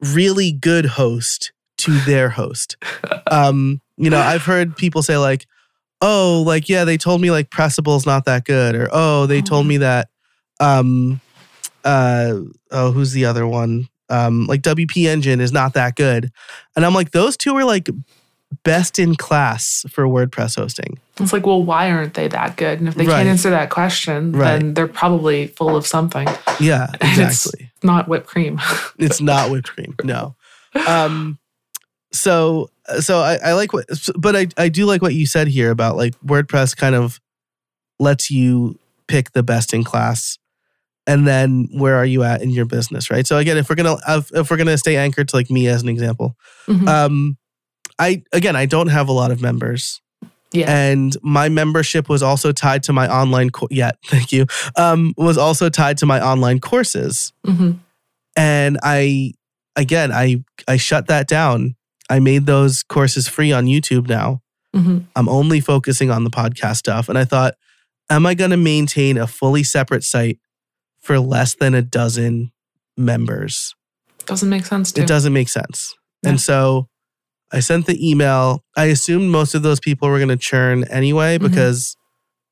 [0.00, 2.76] really good host to their host.
[3.28, 5.46] Um, you know, I've heard people say like,
[6.00, 9.66] "Oh, like yeah, they told me like Pressable's not that good," or "Oh, they told
[9.66, 10.08] me that."
[10.60, 11.20] Um,
[11.84, 12.34] uh,
[12.70, 13.88] oh, who's the other one?
[14.08, 16.30] Um, like WP Engine is not that good,
[16.76, 17.88] and I'm like, those two are like
[18.62, 20.98] best in class for WordPress hosting.
[21.18, 22.78] It's like, well, why aren't they that good?
[22.78, 23.16] And if they Right.
[23.16, 24.58] can't answer that question, Right.
[24.60, 26.28] then they're probably full of something.
[26.60, 27.72] Yeah, exactly.
[27.82, 28.60] Not whipped cream.
[28.98, 30.34] it's not whipped cream no
[30.86, 31.38] um
[32.12, 35.70] so so I, I like what but I, I do like what you said here
[35.70, 37.20] about like wordpress kind of
[37.98, 40.38] lets you pick the best in class
[41.06, 43.26] and then where are you at in your business right?
[43.26, 45.82] So again if we're gonna if, if we're gonna stay anchored to like me as
[45.82, 46.88] an example Mhm.
[46.88, 47.36] um
[47.98, 50.00] i again i don't have a lot of members.
[50.52, 50.70] Yeah.
[50.72, 55.36] and my membership was also tied to my online co- yeah thank you um was
[55.38, 57.32] also tied to my online courses.
[57.44, 57.72] Hmm
[58.36, 59.32] and i
[59.76, 61.74] again i i shut that down.
[62.08, 64.40] I made those courses free on youtube now.
[64.74, 67.08] Hmm i'm only focusing on the podcast stuff.
[67.08, 67.54] And i thought
[68.08, 70.38] am i going to maintain a fully separate site
[71.06, 72.50] for less than a dozen
[72.96, 73.74] members
[74.26, 76.30] Doesn't make sense to it doesn't make sense Yeah.
[76.30, 76.88] and so
[77.52, 81.38] i sent the email i assumed most of those people were going to churn anyway
[81.38, 81.42] Mhm.
[81.48, 81.96] because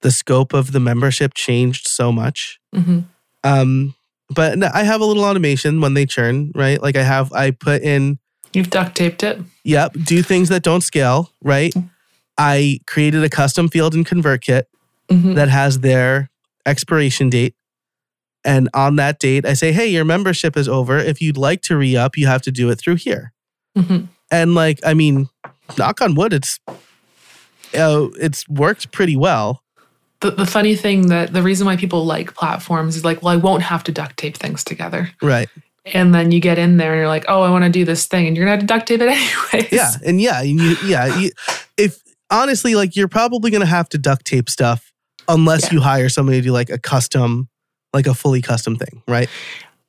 [0.03, 3.01] the scope of the membership changed so much hmm
[3.43, 3.95] um
[4.31, 7.83] but i have a little automation when they churn right like i have i put
[7.83, 8.19] in
[8.57, 9.41] You've duct taped it.
[9.65, 9.95] Yep.
[10.05, 11.75] Do things that don't scale, right?
[12.39, 14.63] I created a custom field in ConvertKit
[15.11, 15.35] Mhm.
[15.35, 16.31] that has their
[16.65, 17.57] expiration date.
[18.45, 20.99] And on that date, I say, hey, your membership is over.
[20.99, 23.33] If you'd like to re up, you have to do it through here.
[23.77, 24.09] Mhm.
[24.31, 25.29] And like, I mean,
[25.79, 26.59] knock on wood, it's
[27.77, 29.63] uh, it's worked pretty well.
[30.21, 33.37] The, the funny thing that the reason why people like platforms is like, well, I
[33.37, 35.11] won't have to duct tape things together.
[35.21, 35.49] Right.
[35.87, 38.07] And then you get in there and you're like, oh, I want to do this
[38.07, 38.27] thing.
[38.27, 39.09] And you're going to have to duct tape it
[39.53, 39.73] anyways.
[39.73, 39.91] Yeah.
[40.07, 41.19] And yeah, you, yeah.
[41.19, 41.31] You,
[41.77, 44.93] if honestly, like, you're probably going to have to duct tape stuff
[45.29, 45.73] unless Yeah.
[45.75, 47.49] you hire somebody to do like a custom,
[47.95, 49.29] like a fully custom thing, right?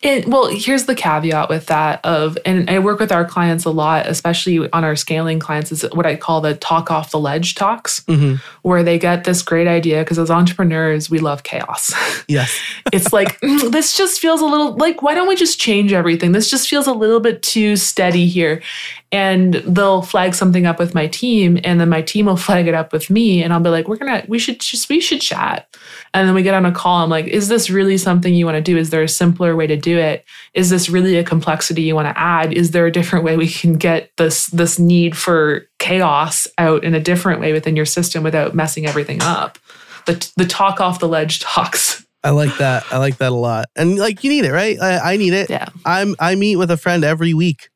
[0.01, 3.71] It, well, here's the caveat with that of, and I work with our clients a
[3.71, 7.55] lot, especially on our scaling clients, is what I call the talk off the ledge
[7.55, 8.39] talks, Mhm.
[8.61, 11.93] where they get this great idea because as entrepreneurs, we love chaos.
[12.27, 12.55] Yes.
[12.91, 16.33] it's like, "Mm, this just feels a little like, why don't we just change everything?
[16.33, 18.61] This just feels a little bit too steady here.
[19.15, 22.73] And they'll flag something up with my team, and then my team will flag it
[22.73, 25.73] up with me, and I'll be like, we're gonna, we should just, we should chat.
[26.13, 27.01] And then we get on a call.
[27.01, 28.77] I'm like, is this really something you want to do?
[28.77, 30.25] Is there a simpler way to do it?
[30.53, 32.51] Is this really a complexity you want to add?
[32.51, 36.93] Is there a different way we can get this this need for chaos out in
[36.93, 39.57] a different way within your system without messing everything up?
[40.07, 42.05] The the talk off the ledge talks.
[42.25, 42.83] I like that.
[42.91, 43.67] I like that a lot.
[43.75, 44.81] And like you need it, right?
[44.81, 45.49] I, I need it.
[45.49, 45.69] Yeah.
[45.85, 47.69] I'm I meet with a friend every week,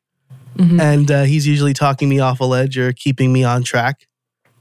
[0.60, 0.80] Mhm.
[0.80, 4.06] and uh, he's usually talking me off a ledge or keeping me on track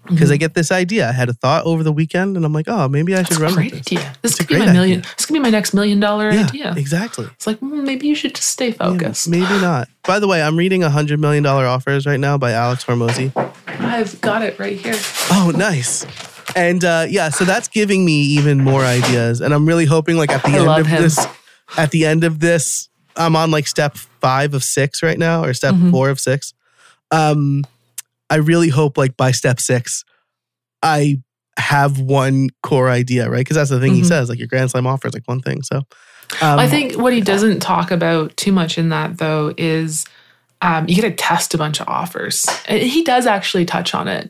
[0.08, 1.08] because I get this idea.
[1.10, 3.42] I had a thought over the weekend, and I'm like, oh, maybe I should Mm-hmm.
[3.42, 3.98] That's a run great with this.
[4.00, 4.14] idea.
[4.22, 5.00] This It's could be my million.
[5.02, 5.14] idea.
[5.18, 6.74] This could be my next million dollar Yeah, idea.
[6.78, 7.26] exactly.
[7.34, 9.28] It's like mm, maybe you should just stay Yeah, focused.
[9.30, 9.88] maybe not.
[10.08, 13.32] By the way, I'm reading a hundred million dollar offers right now by Alex Hormozi.
[13.68, 14.96] I've got it right here.
[15.32, 16.06] Oh, nice.
[16.56, 20.32] And uh, yeah, so that's giving me even more ideas, and I'm really hoping like
[20.32, 21.04] at the I end of him.
[21.04, 21.28] this,
[21.78, 22.89] at the end of this,
[23.20, 25.92] I'm on like step five of six right now, or step Mhm.
[25.92, 26.54] four of six.
[27.12, 27.64] Um,
[28.30, 30.04] I really hope like by step six,
[30.82, 31.18] I
[31.58, 33.40] have one core idea, right?
[33.40, 34.08] Because that's the thing he Mhm.
[34.08, 34.30] says.
[34.30, 35.62] Like your Grand Slam offer is like one thing.
[35.64, 35.78] So
[36.42, 40.06] um, I think what he doesn't talk about too much in that though is
[40.62, 42.46] um, you get to test a bunch of offers.
[42.68, 44.30] He does actually touch on it.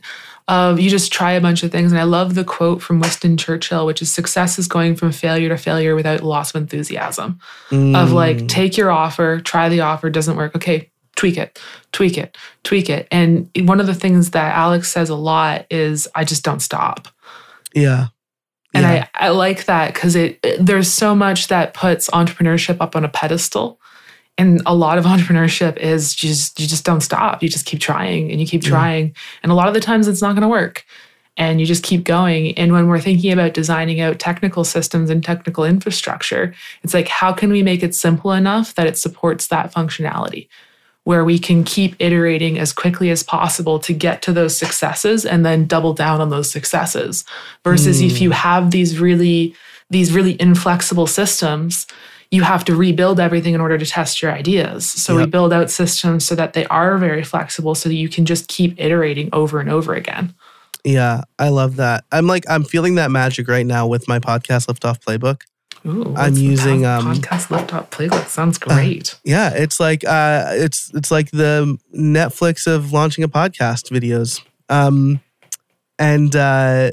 [0.49, 3.37] Of you just try a bunch of things, and I love the quote from Winston
[3.37, 7.75] Churchill, which is "Success is going from failure to failure without loss of enthusiasm." Of
[7.77, 10.55] mm, like, take your offer, try the offer, doesn't work.
[10.55, 11.59] Okay, tweak it,
[11.91, 13.07] tweak it, tweak it.
[13.11, 17.07] And one of the things that Alex says a lot is, "I just don't stop."
[17.75, 18.07] yeah,
[18.73, 19.07] And yeah.
[19.13, 23.05] I, I like that because it, it- there's so much that puts entrepreneurship up on
[23.05, 23.79] a pedestal.
[24.39, 27.43] And a lot of entrepreneurship is just you just don't stop.
[27.43, 28.69] You just keep trying and you keep Yeah.
[28.69, 29.15] trying.
[29.43, 30.85] And a lot of the times it's not going to work.
[31.37, 32.57] And you just keep going.
[32.57, 37.31] And when we're thinking about designing out technical systems and technical infrastructure, it's like how
[37.31, 40.47] can we make it simple enough that it supports that functionality?
[41.05, 45.45] Where we can keep iterating as quickly as possible to get to those successes and
[45.45, 47.23] then double down on those successes
[47.63, 48.21] versus if Mm.
[48.21, 49.55] you have these really
[49.91, 51.87] these really inflexible systems
[52.31, 55.71] you have to rebuild everything in order to test your ideas so we build out
[55.71, 59.59] systems so that they are very flexible so that you can just keep iterating over
[59.59, 60.33] and over again
[60.83, 62.05] yeah, I love that.
[62.11, 65.41] I'm like I'm feeling that magic right now with my podcast Liftoff Playbook.
[65.85, 68.27] Ooh, I'm using, um, podcast Liftoff playbook.
[68.27, 73.89] sounds great Yeah, it's like uh it's it's like the Netflix of launching a podcast
[73.89, 74.41] videos.
[74.69, 75.21] Um
[75.97, 76.91] and uh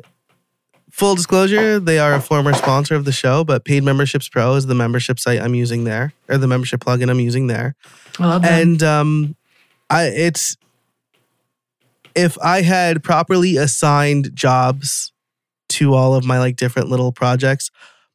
[0.97, 4.65] full disclosure, they are a former sponsor of the show, but Paid Memberships Pro is
[4.65, 7.75] the membership site I'm using there or the membership plugin I'm using there.
[8.19, 9.37] i love that And um
[9.91, 10.57] I it's
[12.15, 15.13] if I had properly assigned jobs
[15.69, 17.71] to all of my like different little projects,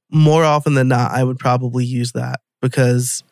[0.10, 3.24] more often than not, I would probably use that because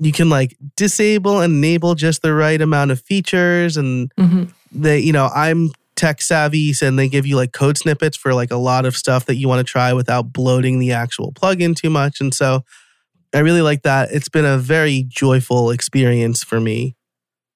[0.00, 4.48] you can like disable and enable just the right amount of features and Mhm.
[4.72, 8.50] they, you know, I'm tech savvy and they give you like code snippets for like
[8.50, 11.90] a lot of stuff that you want to try without bloating the actual plugin too
[11.90, 12.22] much.
[12.22, 12.64] And so
[13.34, 14.10] I really like that.
[14.10, 16.96] It's been a very joyful experience for me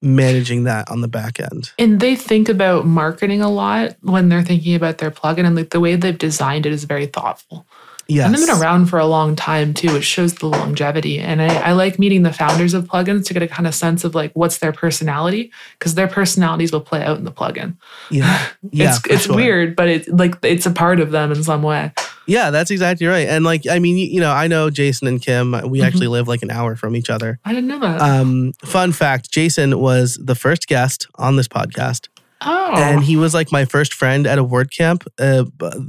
[0.03, 1.73] managing that on the back end.
[1.79, 5.71] and they think about marketing a lot when they're thinking about their plugin and like
[5.71, 7.67] the way they've designed it is very thoughtful
[8.09, 8.27] Yes.
[8.27, 11.19] And they've been around for a long time too, which shows the longevity.
[11.19, 14.05] And I, I like meeting the founders of plugins to get a kind of sense
[14.05, 17.77] of like what's their personality, because their personalities will play out in the plugin.
[18.11, 18.47] Yeah.
[18.71, 18.91] Yeah.
[18.97, 19.37] it's it's sure.
[19.37, 21.93] weird, but it's like it's a part of them in some way.
[22.27, 23.29] Yeah, that's exactly right.
[23.29, 25.53] And like, I mean, you, you know, I know Jason and Kim.
[25.69, 25.85] We Mhm.
[25.87, 27.39] actually live like an hour from each other.
[27.45, 28.01] I didn't know that.
[28.01, 32.09] Um, fun fact: Jason was the first guest on this podcast,
[32.41, 35.07] oh, and he was like my first friend at a WordCamp.
[35.19, 35.45] Uh,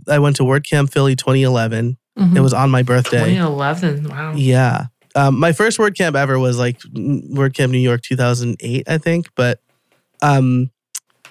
[0.10, 1.98] I went to WordCamp Philly 2011.
[2.18, 2.38] Mhm.
[2.38, 3.18] It was on my birthday.
[3.36, 4.10] 2011.
[4.10, 4.34] Wow.
[4.36, 4.86] Yeah.
[5.16, 9.28] Um, my first WordCamp ever was like WordCamp New York 2008, I think.
[9.36, 9.60] But
[10.22, 10.72] um,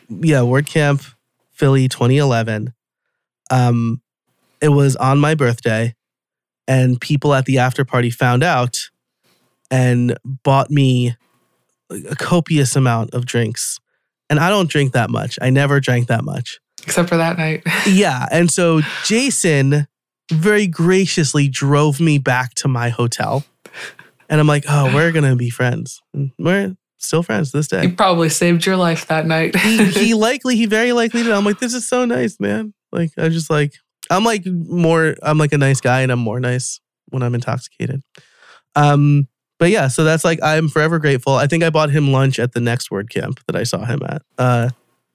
[0.09, 1.15] yeah, WordCamp
[1.53, 2.73] Philly 2011.
[3.51, 4.01] Um,
[4.61, 5.95] it was on my birthday,
[6.67, 8.77] and people at the after party found out
[9.71, 11.17] and bought me
[11.91, 13.79] a copious amount of drinks.
[14.31, 15.39] And I don't drink that much.
[15.43, 16.59] I never drank that much.
[16.83, 17.63] Except for that night.
[17.87, 18.27] Yeah.
[18.31, 19.87] And so Jason
[20.35, 23.45] very graciously drove me back to my hotel.
[24.29, 26.01] And I'm like, oh, we're going to be friends.
[26.13, 27.83] And we're still friends this day.
[27.89, 29.55] he probably saved your life that night.
[29.57, 31.33] he, he likely, he very likely did.
[31.33, 32.73] I'm like, this is so nice, man.
[32.93, 33.75] Like, I just like,
[34.11, 36.81] I'm like more, I'm like a nice guy and I'm more nice
[37.11, 38.03] when I'm intoxicated.
[38.75, 39.29] Um,
[39.59, 41.35] but yeah, so that's like I'm forever grateful.
[41.35, 44.01] I think I bought him lunch at the next word camp that I saw him
[44.05, 44.23] at.
[44.37, 44.71] Uh,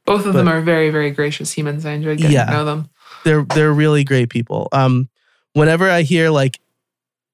[0.05, 1.85] Both of But- them are very, very gracious humans.
[1.85, 2.45] I enjoyed getting Yeah.
[2.45, 2.89] to know them.
[3.23, 4.67] They're they're really great people.
[4.71, 5.09] Um,
[5.53, 6.59] whenever I hear like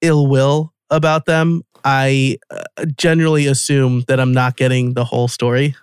[0.01, 5.75] ill will about them, I uh, generally assume that I'm not getting the whole story.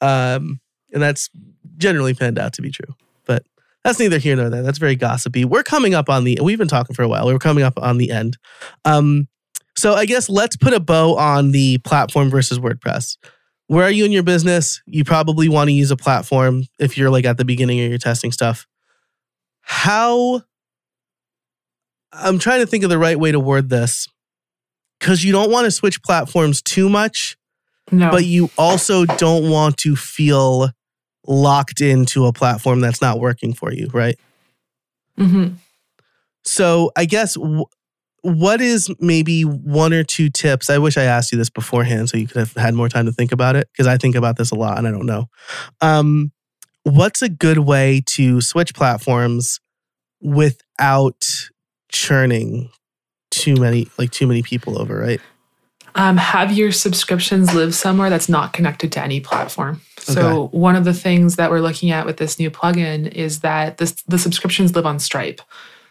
[0.00, 0.60] Um,
[0.92, 1.28] and that's
[1.76, 2.94] generally panned out to be true.
[3.26, 3.44] But
[3.84, 4.62] that's neither here nor there.
[4.62, 5.44] That's very gossipy.
[5.44, 6.38] We're coming up on the.
[6.42, 7.26] We've been talking for a while.
[7.26, 8.36] We're coming up on the end.
[8.84, 9.28] Um,
[9.76, 13.16] so I guess let's put a bow on the platform versus WordPress.
[13.70, 14.82] Where are you in your business?
[14.86, 17.98] You probably want to use a platform if you're like at the beginning of you're
[17.98, 18.66] testing stuff.
[19.60, 20.42] How
[22.12, 24.08] I'm trying to think of the right way to word this
[24.98, 27.36] because you don't want to switch platforms too much,
[27.92, 28.10] No.
[28.10, 30.70] but you also don't want to feel
[31.28, 34.18] locked into a platform that's not working for you, right?
[35.16, 35.58] Mhm.
[36.42, 37.36] So I guess
[38.22, 40.70] what is maybe one or two tips?
[40.70, 43.12] I wish I asked you this beforehand so you could have had more time to
[43.12, 45.26] think about it because I think about this a lot and I don't know.
[45.80, 46.32] Um,
[46.82, 49.60] what's a good way to switch platforms
[50.20, 51.24] without
[51.90, 52.70] churning
[53.30, 55.20] too many like too many people over, right?
[55.94, 59.80] um, have your subscriptions live somewhere that's not connected to any platform.
[59.98, 63.78] So one of the things that we're looking at with this new plugin is that
[63.78, 65.40] this, the subscriptions live on Stripe.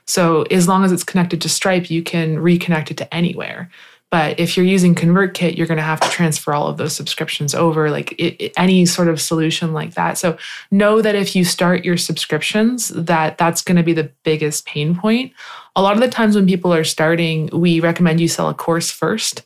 [0.10, 3.70] So as long as it's connected to Stripe, you can reconnect it to anywhere.
[4.12, 7.54] But if you're using ConvertKit, you're going to have to transfer all of those subscriptions
[7.54, 10.18] over, like it, it- any sort of solution like that.
[10.18, 10.36] So
[10.72, 14.96] know that if you start your subscriptions, that that's going to be the biggest pain
[14.96, 15.32] point.
[15.76, 18.90] A lot of the times when people are starting, we recommend you sell a course
[18.90, 19.44] first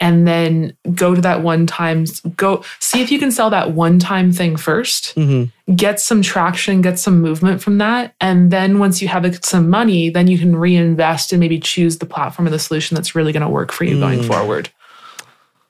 [0.00, 2.04] and then go to that one time
[2.36, 5.74] go see if you can sell that one time thing first Mm-hmm.
[5.74, 10.10] get some traction get some movement from that and then once you have some money
[10.10, 13.42] then you can reinvest and maybe choose the platform or the solution that's really going
[13.42, 14.26] to work for you going Mm.
[14.26, 14.70] forward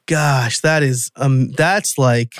[0.06, 2.36] Gosh, that is um that's like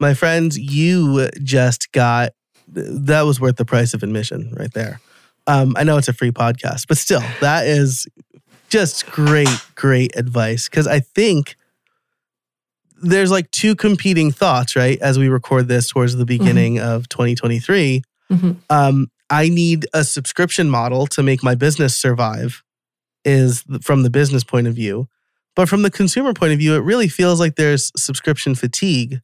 [0.00, 2.32] my friends, you just got
[2.68, 5.00] that was worth the price of admission right there.
[5.46, 8.06] Um, I know it's a free podcast, but still, that is
[8.74, 10.68] just great, great advice.
[10.68, 11.56] Cause I think
[13.00, 15.00] there's like two competing thoughts, right?
[15.00, 18.02] As we record this towards the beginning of 2023.
[18.32, 18.56] Mhm.
[18.70, 22.64] Um, I need a subscription model to make my business survive,
[23.24, 25.06] is from the business point of view.
[25.54, 29.20] But from the consumer point of view, it really feels like there's subscription fatigue.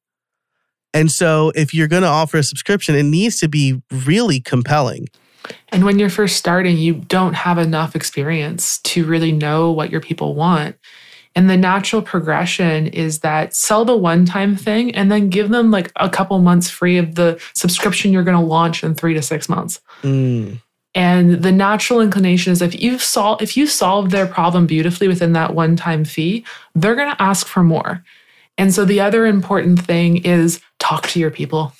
[0.94, 5.08] And so if you're going to offer a subscription, it needs to be really compelling.
[5.68, 10.00] And when you're first starting you don't have enough experience to really know what your
[10.00, 10.76] people want
[11.36, 15.70] and the natural progression is that sell the one time thing and then give them
[15.70, 19.22] like a couple months free of the subscription you're going to launch in three to
[19.22, 19.80] six months.
[20.02, 20.60] Mm,
[20.94, 25.32] And the natural inclination is if you've solved if you solved their problem beautifully within
[25.34, 28.04] that one time fee, they're going to ask for more.
[28.58, 31.72] And so the other important thing is talk to your people.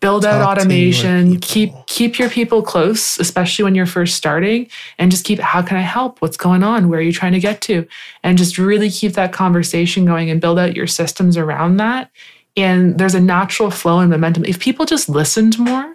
[0.00, 4.66] Build out Talk automation, keep keep your people close, especially when you're first starting,
[4.98, 6.22] and just keep how can I help?
[6.22, 6.88] What's going on?
[6.88, 7.86] Where are you trying to get to?
[8.22, 12.10] And just really keep that conversation going and build out your systems around that.
[12.56, 14.46] And there's a natural flow and momentum.
[14.46, 15.94] If people just listened more,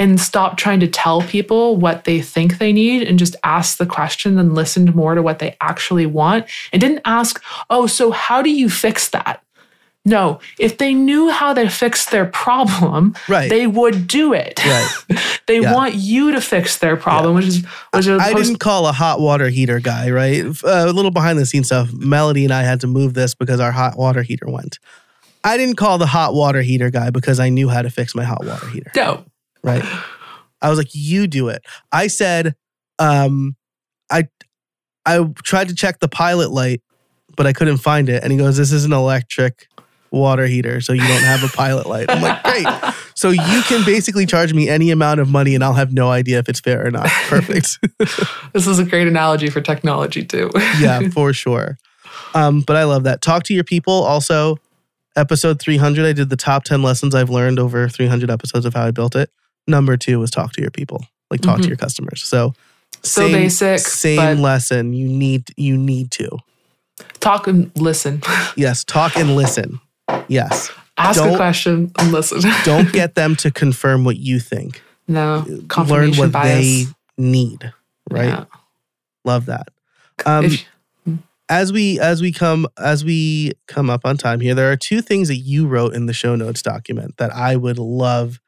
[0.00, 3.84] and stop trying to tell people what they think they need and just ask the
[3.84, 8.40] question and listened more to what they actually want and didn't ask, oh, so how
[8.40, 9.42] do you fix that?
[10.06, 13.50] No, if they knew how to fix their problem, Right.
[13.50, 14.58] they would do it.
[14.64, 14.88] Right.
[15.46, 15.74] they Yeah.
[15.74, 19.20] want you to fix their problem, which is which is I didn't call a hot
[19.20, 20.44] water heater guy, right?
[20.46, 21.92] Uh, a little behind the scenes stuff.
[21.92, 24.78] Melodie and I had to move this because our hot water heater went.
[25.44, 28.24] I didn't call the hot water heater guy because I knew how to fix my
[28.24, 28.90] hot water heater.
[28.96, 29.24] no.
[29.62, 29.84] right?
[30.62, 31.62] I was like, you do it.
[31.92, 32.54] I said,
[32.98, 33.54] um,
[34.10, 34.28] I
[35.06, 36.82] I tried to check the pilot light,
[37.36, 38.22] but I couldn't find it.
[38.22, 39.66] And he goes, This is an electric
[40.10, 42.06] water heater, so you don't have a pilot light.
[42.10, 42.66] I'm like, great.
[43.14, 46.38] So you can basically charge me any amount of money and I'll have no idea
[46.38, 47.06] if it's fair or not.
[47.28, 47.78] Perfect.
[48.52, 50.50] This is a great analogy for technology too.
[50.80, 51.78] yeah, for sure.
[52.34, 53.20] Um, but I love that.
[53.22, 53.92] Talk to your people.
[53.94, 54.58] Also,
[55.16, 58.86] episode 300, I did the top 10 lessons I've learned over 300 episodes of how
[58.86, 59.30] I built it.
[59.68, 61.68] Number two was talk to your people, like talk to Mhm.
[61.68, 62.24] your customers.
[62.24, 62.54] So,
[63.02, 64.92] So basic, same lesson.
[64.92, 66.38] You need you need to
[67.20, 68.22] Talk and listen.
[68.56, 69.80] yes, talk and listen.
[70.30, 72.40] Yes, Ask a Don't- question and listen.
[72.64, 74.82] don't get them to confirm what you think.
[75.08, 75.44] no
[75.76, 76.58] Learn what bias.
[76.58, 76.84] they
[77.18, 77.72] need.
[78.10, 78.28] Right.
[78.28, 78.44] Yeah.
[79.24, 79.68] Love that.
[80.26, 80.64] Um, If-
[81.48, 85.02] as we as we come as we come up on time here there are two
[85.02, 88.38] things that you wrote in the show notes document that i would love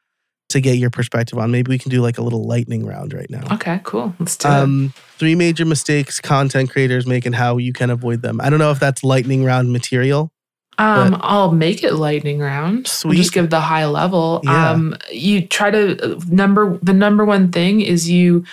[0.47, 3.29] to get your perspective on maybe we can do like a little lightning round right
[3.29, 4.15] now okay, cool.
[4.19, 4.51] Let's do it.
[4.51, 8.39] um three major mistakes content creators make and how you can avoid them.
[8.41, 10.31] I don't know if that's lightning round material.
[10.77, 12.79] Um, I'll make it lightning round.
[12.87, 13.17] I'll Sweet.
[13.17, 14.41] just give the high level.
[14.43, 14.71] Yeah.
[14.71, 18.43] Um, you try to number the number one thing is you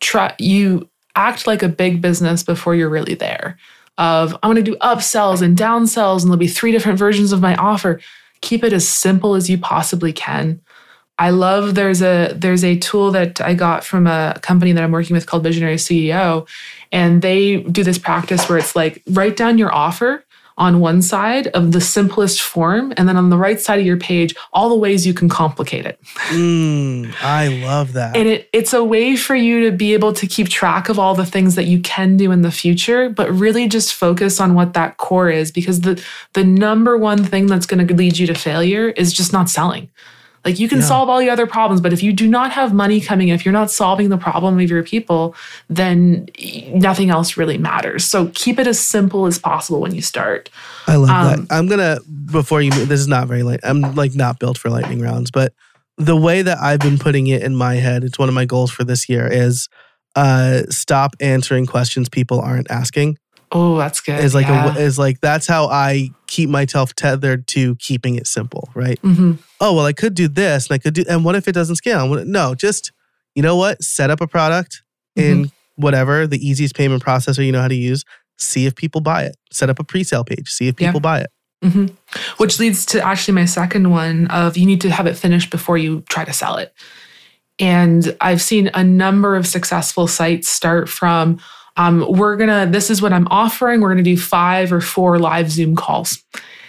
[0.00, 3.58] try you act like a big business before you're really there.
[3.98, 7.40] Of I'm going to do upsells and downsells, and there'll be three different versions of
[7.40, 8.00] my offer.
[8.40, 10.60] Keep it as simple as you possibly can.
[11.18, 14.92] I love there's a there's a tool that I got from a company that I'm
[14.92, 16.48] working with called Visionary CEO,
[16.92, 20.24] and they do this practice where it's like write down your offer
[20.60, 23.96] on one side of the simplest form, and then on the right side of your
[23.96, 25.98] page, all the ways you can complicate it.
[26.28, 28.14] Mm, I love that.
[28.14, 31.14] And it, it's a way for you to be able to keep track of all
[31.14, 34.74] the things that you can do in the future, but really just focus on what
[34.74, 36.04] that core is because the
[36.34, 39.90] the number one thing that's going to lead you to failure is just not selling.
[40.44, 40.84] Like you can Yeah.
[40.84, 43.44] solve all the other problems, but if you do not have money coming in, if
[43.44, 45.34] you're not solving the problem of your people,
[45.68, 46.28] then
[46.72, 48.04] nothing else really matters.
[48.06, 50.48] So keep it as simple as possible when you start.
[50.86, 51.54] I love Um, that.
[51.54, 51.98] I'm gonna
[52.32, 52.70] before you.
[52.70, 53.60] This is not very light.
[53.62, 55.52] I'm like not built for lightning rounds, but
[55.98, 58.70] the way that I've been putting it in my head, it's one of my goals
[58.70, 59.68] for this year is
[60.16, 63.18] uh stop answering questions people aren't asking.
[63.52, 64.18] Oh, that's good.
[64.24, 64.74] Is like yeah.
[64.74, 68.98] a is like that's how I keep myself tethered to keeping it simple, right?
[69.02, 69.38] Mhm.
[69.60, 71.76] Oh well, I could do this, and I could do, and what if it doesn't
[71.76, 72.08] scale?
[72.08, 72.92] What- No, just
[73.34, 73.82] you know what?
[73.82, 74.82] Set up a product
[75.16, 75.82] in Mm-hmm.
[75.82, 78.04] whatever the easiest payment processor you know how to use.
[78.38, 79.36] See if people buy it.
[79.52, 80.48] Set up a pre-sale page.
[80.50, 80.88] See if Yeah.
[80.88, 81.30] people buy it.
[81.62, 81.86] hmm
[82.38, 85.76] Which leads to actually my second one of you need to have it finished before
[85.78, 86.72] you try to sell it.
[87.58, 91.38] And I've seen a number of successful sites start from
[91.76, 93.80] um, we're gonna this is what I'm offering.
[93.80, 96.18] We're gonna do five or four live Zoom calls.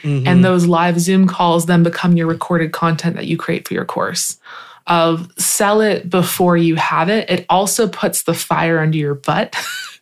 [0.03, 0.27] Mhm.
[0.27, 3.85] And those live Zoom calls then become your recorded content that you create for your
[3.85, 4.37] course.
[4.87, 7.29] Of sell it before you have it.
[7.29, 9.55] It also puts the fire under your butt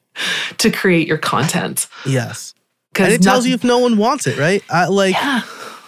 [0.58, 1.88] to create your content.
[2.06, 2.54] yes,
[2.98, 4.64] and it tells you if no one wants it, right?
[4.70, 5.42] I like yeah.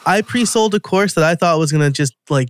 [0.06, 2.50] I pre-sold a course that I thought was gonna just like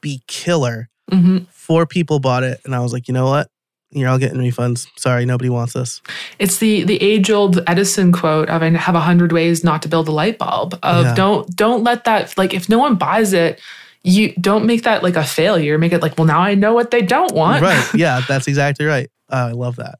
[0.00, 0.88] be killer.
[1.10, 3.48] hmm Four people bought it, and I was like, you know what?
[3.94, 4.86] You're all getting refunds.
[4.96, 6.00] Sorry, nobody wants this.
[6.38, 9.88] It's the the age old Edison quote of "I have a hundred ways not to
[9.88, 11.14] build a light bulb." Of Yeah.
[11.14, 13.60] don't don't let that like if no one buys it,
[14.02, 15.76] you don't make that like a failure.
[15.78, 17.86] Make it like well now I know what they don't want, Right?
[17.94, 19.10] Yeah, that's exactly right.
[19.30, 19.98] Uh, I love that.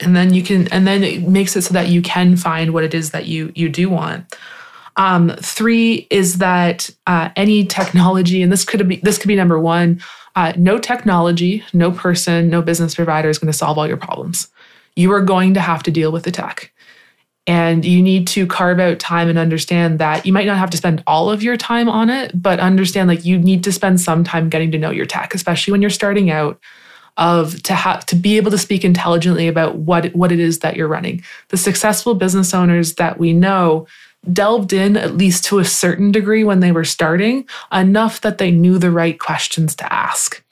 [0.00, 2.82] and then you can and then it makes it so that you can find what
[2.82, 4.34] it is that you you do want.
[4.96, 9.58] Um, three is that uh, any technology, and this could be this could be number
[9.58, 10.00] one.
[10.34, 14.48] Uh, no technology, no person, no business provider is going to solve all your problems.
[14.96, 16.72] You are going to have to deal with the tech,
[17.46, 20.76] and you need to carve out time and understand that you might not have to
[20.76, 24.24] spend all of your time on it, but understand like you need to spend some
[24.24, 26.60] time getting to know your tech, especially when you're starting out
[27.18, 30.76] of to have to be able to speak intelligently about what what it is that
[30.76, 31.22] you're running.
[31.48, 33.86] The successful business owners that we know
[34.30, 38.50] delved in at least to a certain degree when they were starting, enough that they
[38.50, 40.42] knew the right questions to ask.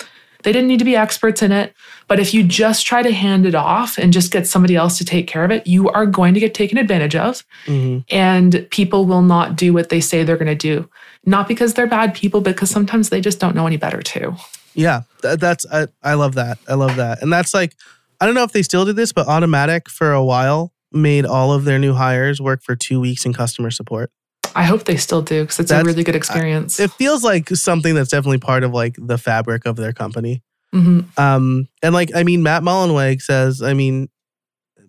[0.43, 1.75] They didn't need to be experts in it,
[2.09, 5.05] but if you just try to hand it off and just get somebody else to
[5.05, 9.05] take care of it, you are going to get taken advantage of hmm and people
[9.05, 10.89] will not do what they say they're going to do.
[11.25, 14.35] Not because they're bad people, but because sometimes they just don't know any better too.
[14.75, 16.59] Yeah, that's I, I love that.
[16.67, 17.23] I love that.
[17.23, 17.77] And that's like
[18.21, 21.53] I don't know if they still do this, but Automattic for a while made all
[21.53, 24.11] of their new hires work for two weeks in customer support.
[24.55, 26.81] I hope they still do because it's a really good experience.
[26.81, 30.43] It feels like something that's definitely part of like the fabric of their company.
[30.73, 34.09] hmm Um, and like I mean, Matt Mullenweg says, I mean,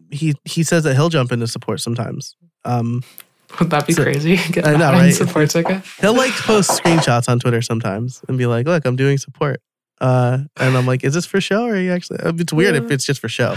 [0.10, 2.36] he he says that he'll jump into support sometimes.
[2.66, 3.04] Um,
[3.60, 4.38] Would that be So- crazy?
[4.52, 5.14] Get I know, right?
[5.14, 5.84] support ticket.
[6.00, 9.62] he'll like post screenshots on Twitter sometimes and be like, "Look, I'm doing support."
[10.00, 12.76] Uh, and I'm like, "Is this for show or are you actually?" uh, It's weird
[12.76, 13.56] if it's just for show.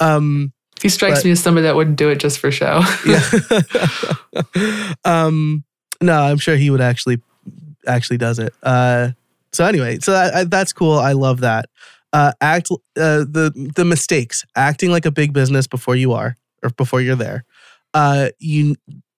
[0.00, 0.52] Um,
[0.82, 2.82] He strikes But- me as somebody that wouldn't do it just for show.
[3.06, 3.22] yeah.
[5.04, 5.64] um,
[6.00, 7.20] no, I'm sure he would actually
[7.86, 8.54] actually does it.
[8.62, 9.10] Uh,
[9.52, 10.98] so anyway, so I, I, that's cool.
[10.98, 11.68] I love that.
[12.12, 16.70] Uh, act uh, the the mistakes, acting like a big business before you are or
[16.70, 17.44] before you're there.
[17.94, 18.76] Uh, you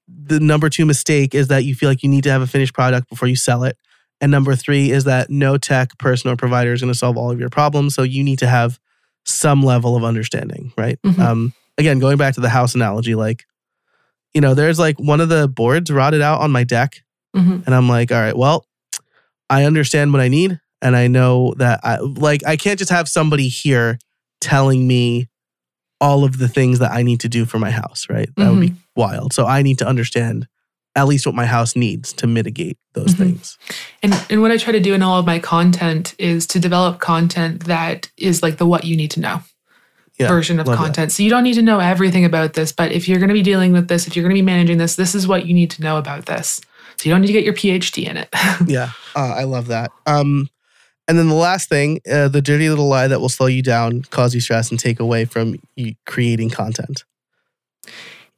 [0.08, 2.74] the number two mistake is that you feel like you need to have a finished
[2.74, 3.76] product before you sell it.
[4.20, 7.30] And number three is that no tech person or provider is going to solve all
[7.30, 7.94] of your problems.
[7.94, 8.78] So you need to have
[9.24, 10.98] some level of understanding, right?
[11.04, 11.18] Mhm.
[11.18, 13.44] Um, again, going back to the house analogy, like,
[14.34, 17.02] you know, there's like one of the boards rotted out on my deck.
[17.34, 18.66] hmm And I'm like, all right, well,
[19.48, 20.58] I understand what I need.
[20.80, 23.98] And I know that I like, I can't just have somebody here
[24.40, 25.28] telling me
[26.00, 28.28] all of the things that I need to do for my house, right?
[28.36, 29.32] That would be wild.
[29.32, 30.48] So I need to understand
[30.94, 33.18] at least what my house needs to mitigate those Mhm.
[33.18, 33.58] things.
[34.02, 37.00] And and what I try to do in all of my content is to develop
[37.00, 39.42] content that is like the what you need to know.
[40.18, 40.84] Yeah, version of love that.
[40.84, 41.12] content.
[41.12, 43.42] So you don't need to know everything about this, but if you're going to be
[43.42, 45.70] dealing with this, if you're going to be managing this, this is what you need
[45.70, 46.60] to know about this.
[46.96, 48.28] So you don't need to get your PhD in it.
[48.66, 49.90] Yeah, uh, I love that.
[50.06, 50.50] Um,
[51.08, 54.02] and then the last thing, uh, the dirty little lie that will slow you down,
[54.02, 55.56] cause you stress, and take away from
[56.04, 57.04] creating content.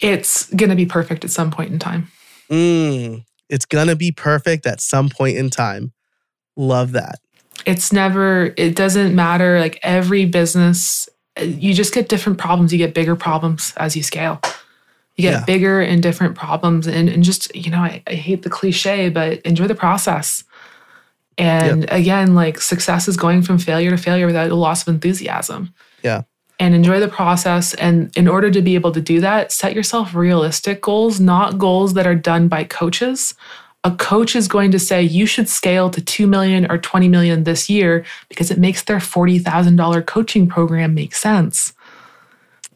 [0.01, 2.09] it's going to be perfect at some point in time.
[2.51, 5.93] Mm, it's gonna be perfect at some point in time.
[6.57, 7.19] Love that.
[7.67, 9.59] It's never, it doesn't matter.
[9.61, 11.09] Like every business,
[11.41, 12.73] uh, you just get different problems.
[12.73, 14.41] You get bigger problems as you scale.
[15.17, 15.45] You get Yeah.
[15.45, 16.87] bigger and different problems.
[16.87, 20.45] And, and just, you know, I, I hate the cliche, but enjoy the process.
[21.39, 25.73] And again, like success is going from failure to failure without a loss of enthusiasm.
[26.03, 26.23] Yeah.
[26.61, 27.75] And enjoy the process.
[27.75, 31.95] And in order to be able to do that, set yourself realistic goals, not goals
[31.95, 33.35] that are done by coaches.
[33.83, 37.45] A coach is going to say you should scale to 2 million or 20 million
[37.45, 41.75] this year because it makes their $40,000 coaching program make sense.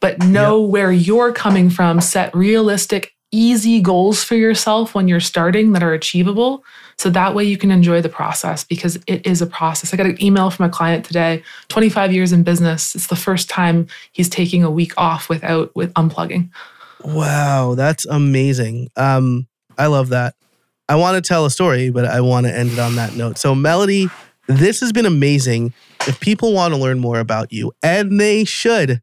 [0.00, 5.72] But know where you're coming from, set realistic, easy goals for yourself when you're starting
[5.72, 6.64] that are achievable.
[6.98, 9.94] So that way you can enjoy the process because it is a process.
[9.94, 12.94] I got an email from a client today, 25 years in business.
[12.96, 16.50] It's the first time he's taking a week off without with unplugging.
[17.04, 18.88] Wow, that's amazing.
[18.96, 19.46] Um,
[19.78, 20.34] I love that.
[20.88, 23.38] I want to tell a story, but I want to end it on that note.
[23.38, 24.08] So, Melodie,
[24.48, 25.72] this has been amazing.
[26.08, 29.02] If people want to learn more about you, and they should,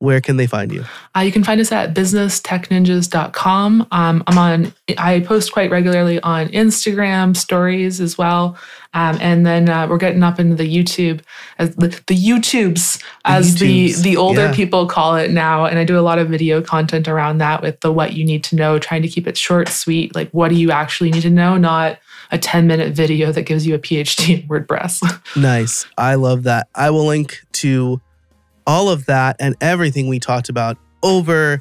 [0.00, 0.84] where can they find you?
[1.16, 3.88] Uh, you can find us at businesstechninjas.com.
[3.90, 8.56] Um, I'm on, I post quite regularly on Instagram stories as well.
[8.94, 11.20] Um, and then uh, we're getting up into the YouTube,
[11.58, 14.54] as the, the YouTubes, as the, YouTubes, the older yeah.
[14.54, 15.64] people call it now.
[15.66, 18.44] And I do a lot of video content around that with the what you need
[18.44, 20.14] to know, trying to keep it short, sweet.
[20.14, 21.56] Like, what do you actually need to know?
[21.56, 21.98] Not
[22.30, 25.02] a 10 minute video that gives you a PhD in WordPress.
[25.36, 25.86] Nice.
[25.96, 26.68] I love that.
[26.74, 28.00] I will link to
[28.68, 31.60] all of that and everything we talked about over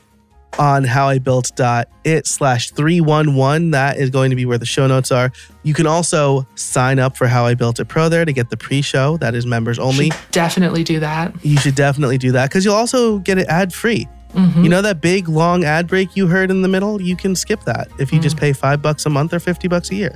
[0.59, 3.71] on howibuilt.it slash 311.
[3.71, 5.31] That is going to be where the show notes are.
[5.63, 8.57] You can also sign up for How I Built It Pro there to get the
[8.57, 9.17] pre-show.
[9.17, 10.09] That is members only.
[10.09, 11.33] Should definitely do that.
[11.45, 14.07] You should definitely do that because you'll also get it ad free.
[14.33, 14.63] Mhm.
[14.63, 17.01] You know that big long ad break you heard in the middle?
[17.01, 19.89] You can skip that if you just pay five bucks a month or 50 bucks
[19.91, 20.13] a year.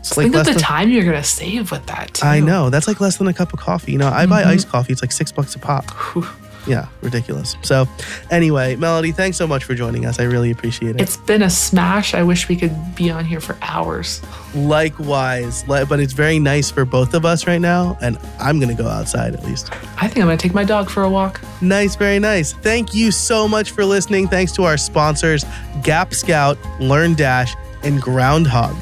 [0.00, 2.14] It's Think of the than- time you're going to save with that.
[2.14, 2.26] Too.
[2.26, 2.68] I know.
[2.70, 3.92] That's like less than a cup of coffee.
[3.92, 4.46] You know, I buy Mhm.
[4.46, 4.92] iced coffee.
[4.92, 5.90] It's like six bucks a pop.
[5.90, 6.26] Whew.
[6.66, 7.56] Yeah, ridiculous.
[7.62, 7.88] So,
[8.30, 10.20] anyway, Melodie, thanks so much for joining us.
[10.20, 11.00] I really appreciate it.
[11.00, 12.12] It's been a smash.
[12.14, 14.20] I wish we could be on here for hours.
[14.54, 18.80] Likewise, but it's very nice for both of us right now, and I'm going to
[18.82, 19.70] go outside at least.
[19.96, 21.40] I think I'm going to take my dog for a walk.
[21.62, 22.52] Nice, very nice.
[22.52, 24.28] Thank you so much for listening.
[24.28, 25.46] Thanks to our sponsors,
[25.82, 27.50] Gap Scout, LearnDash,
[27.84, 28.76] and Groundhogg.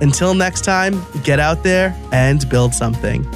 [0.00, 3.26] Until next time, get out there and build something.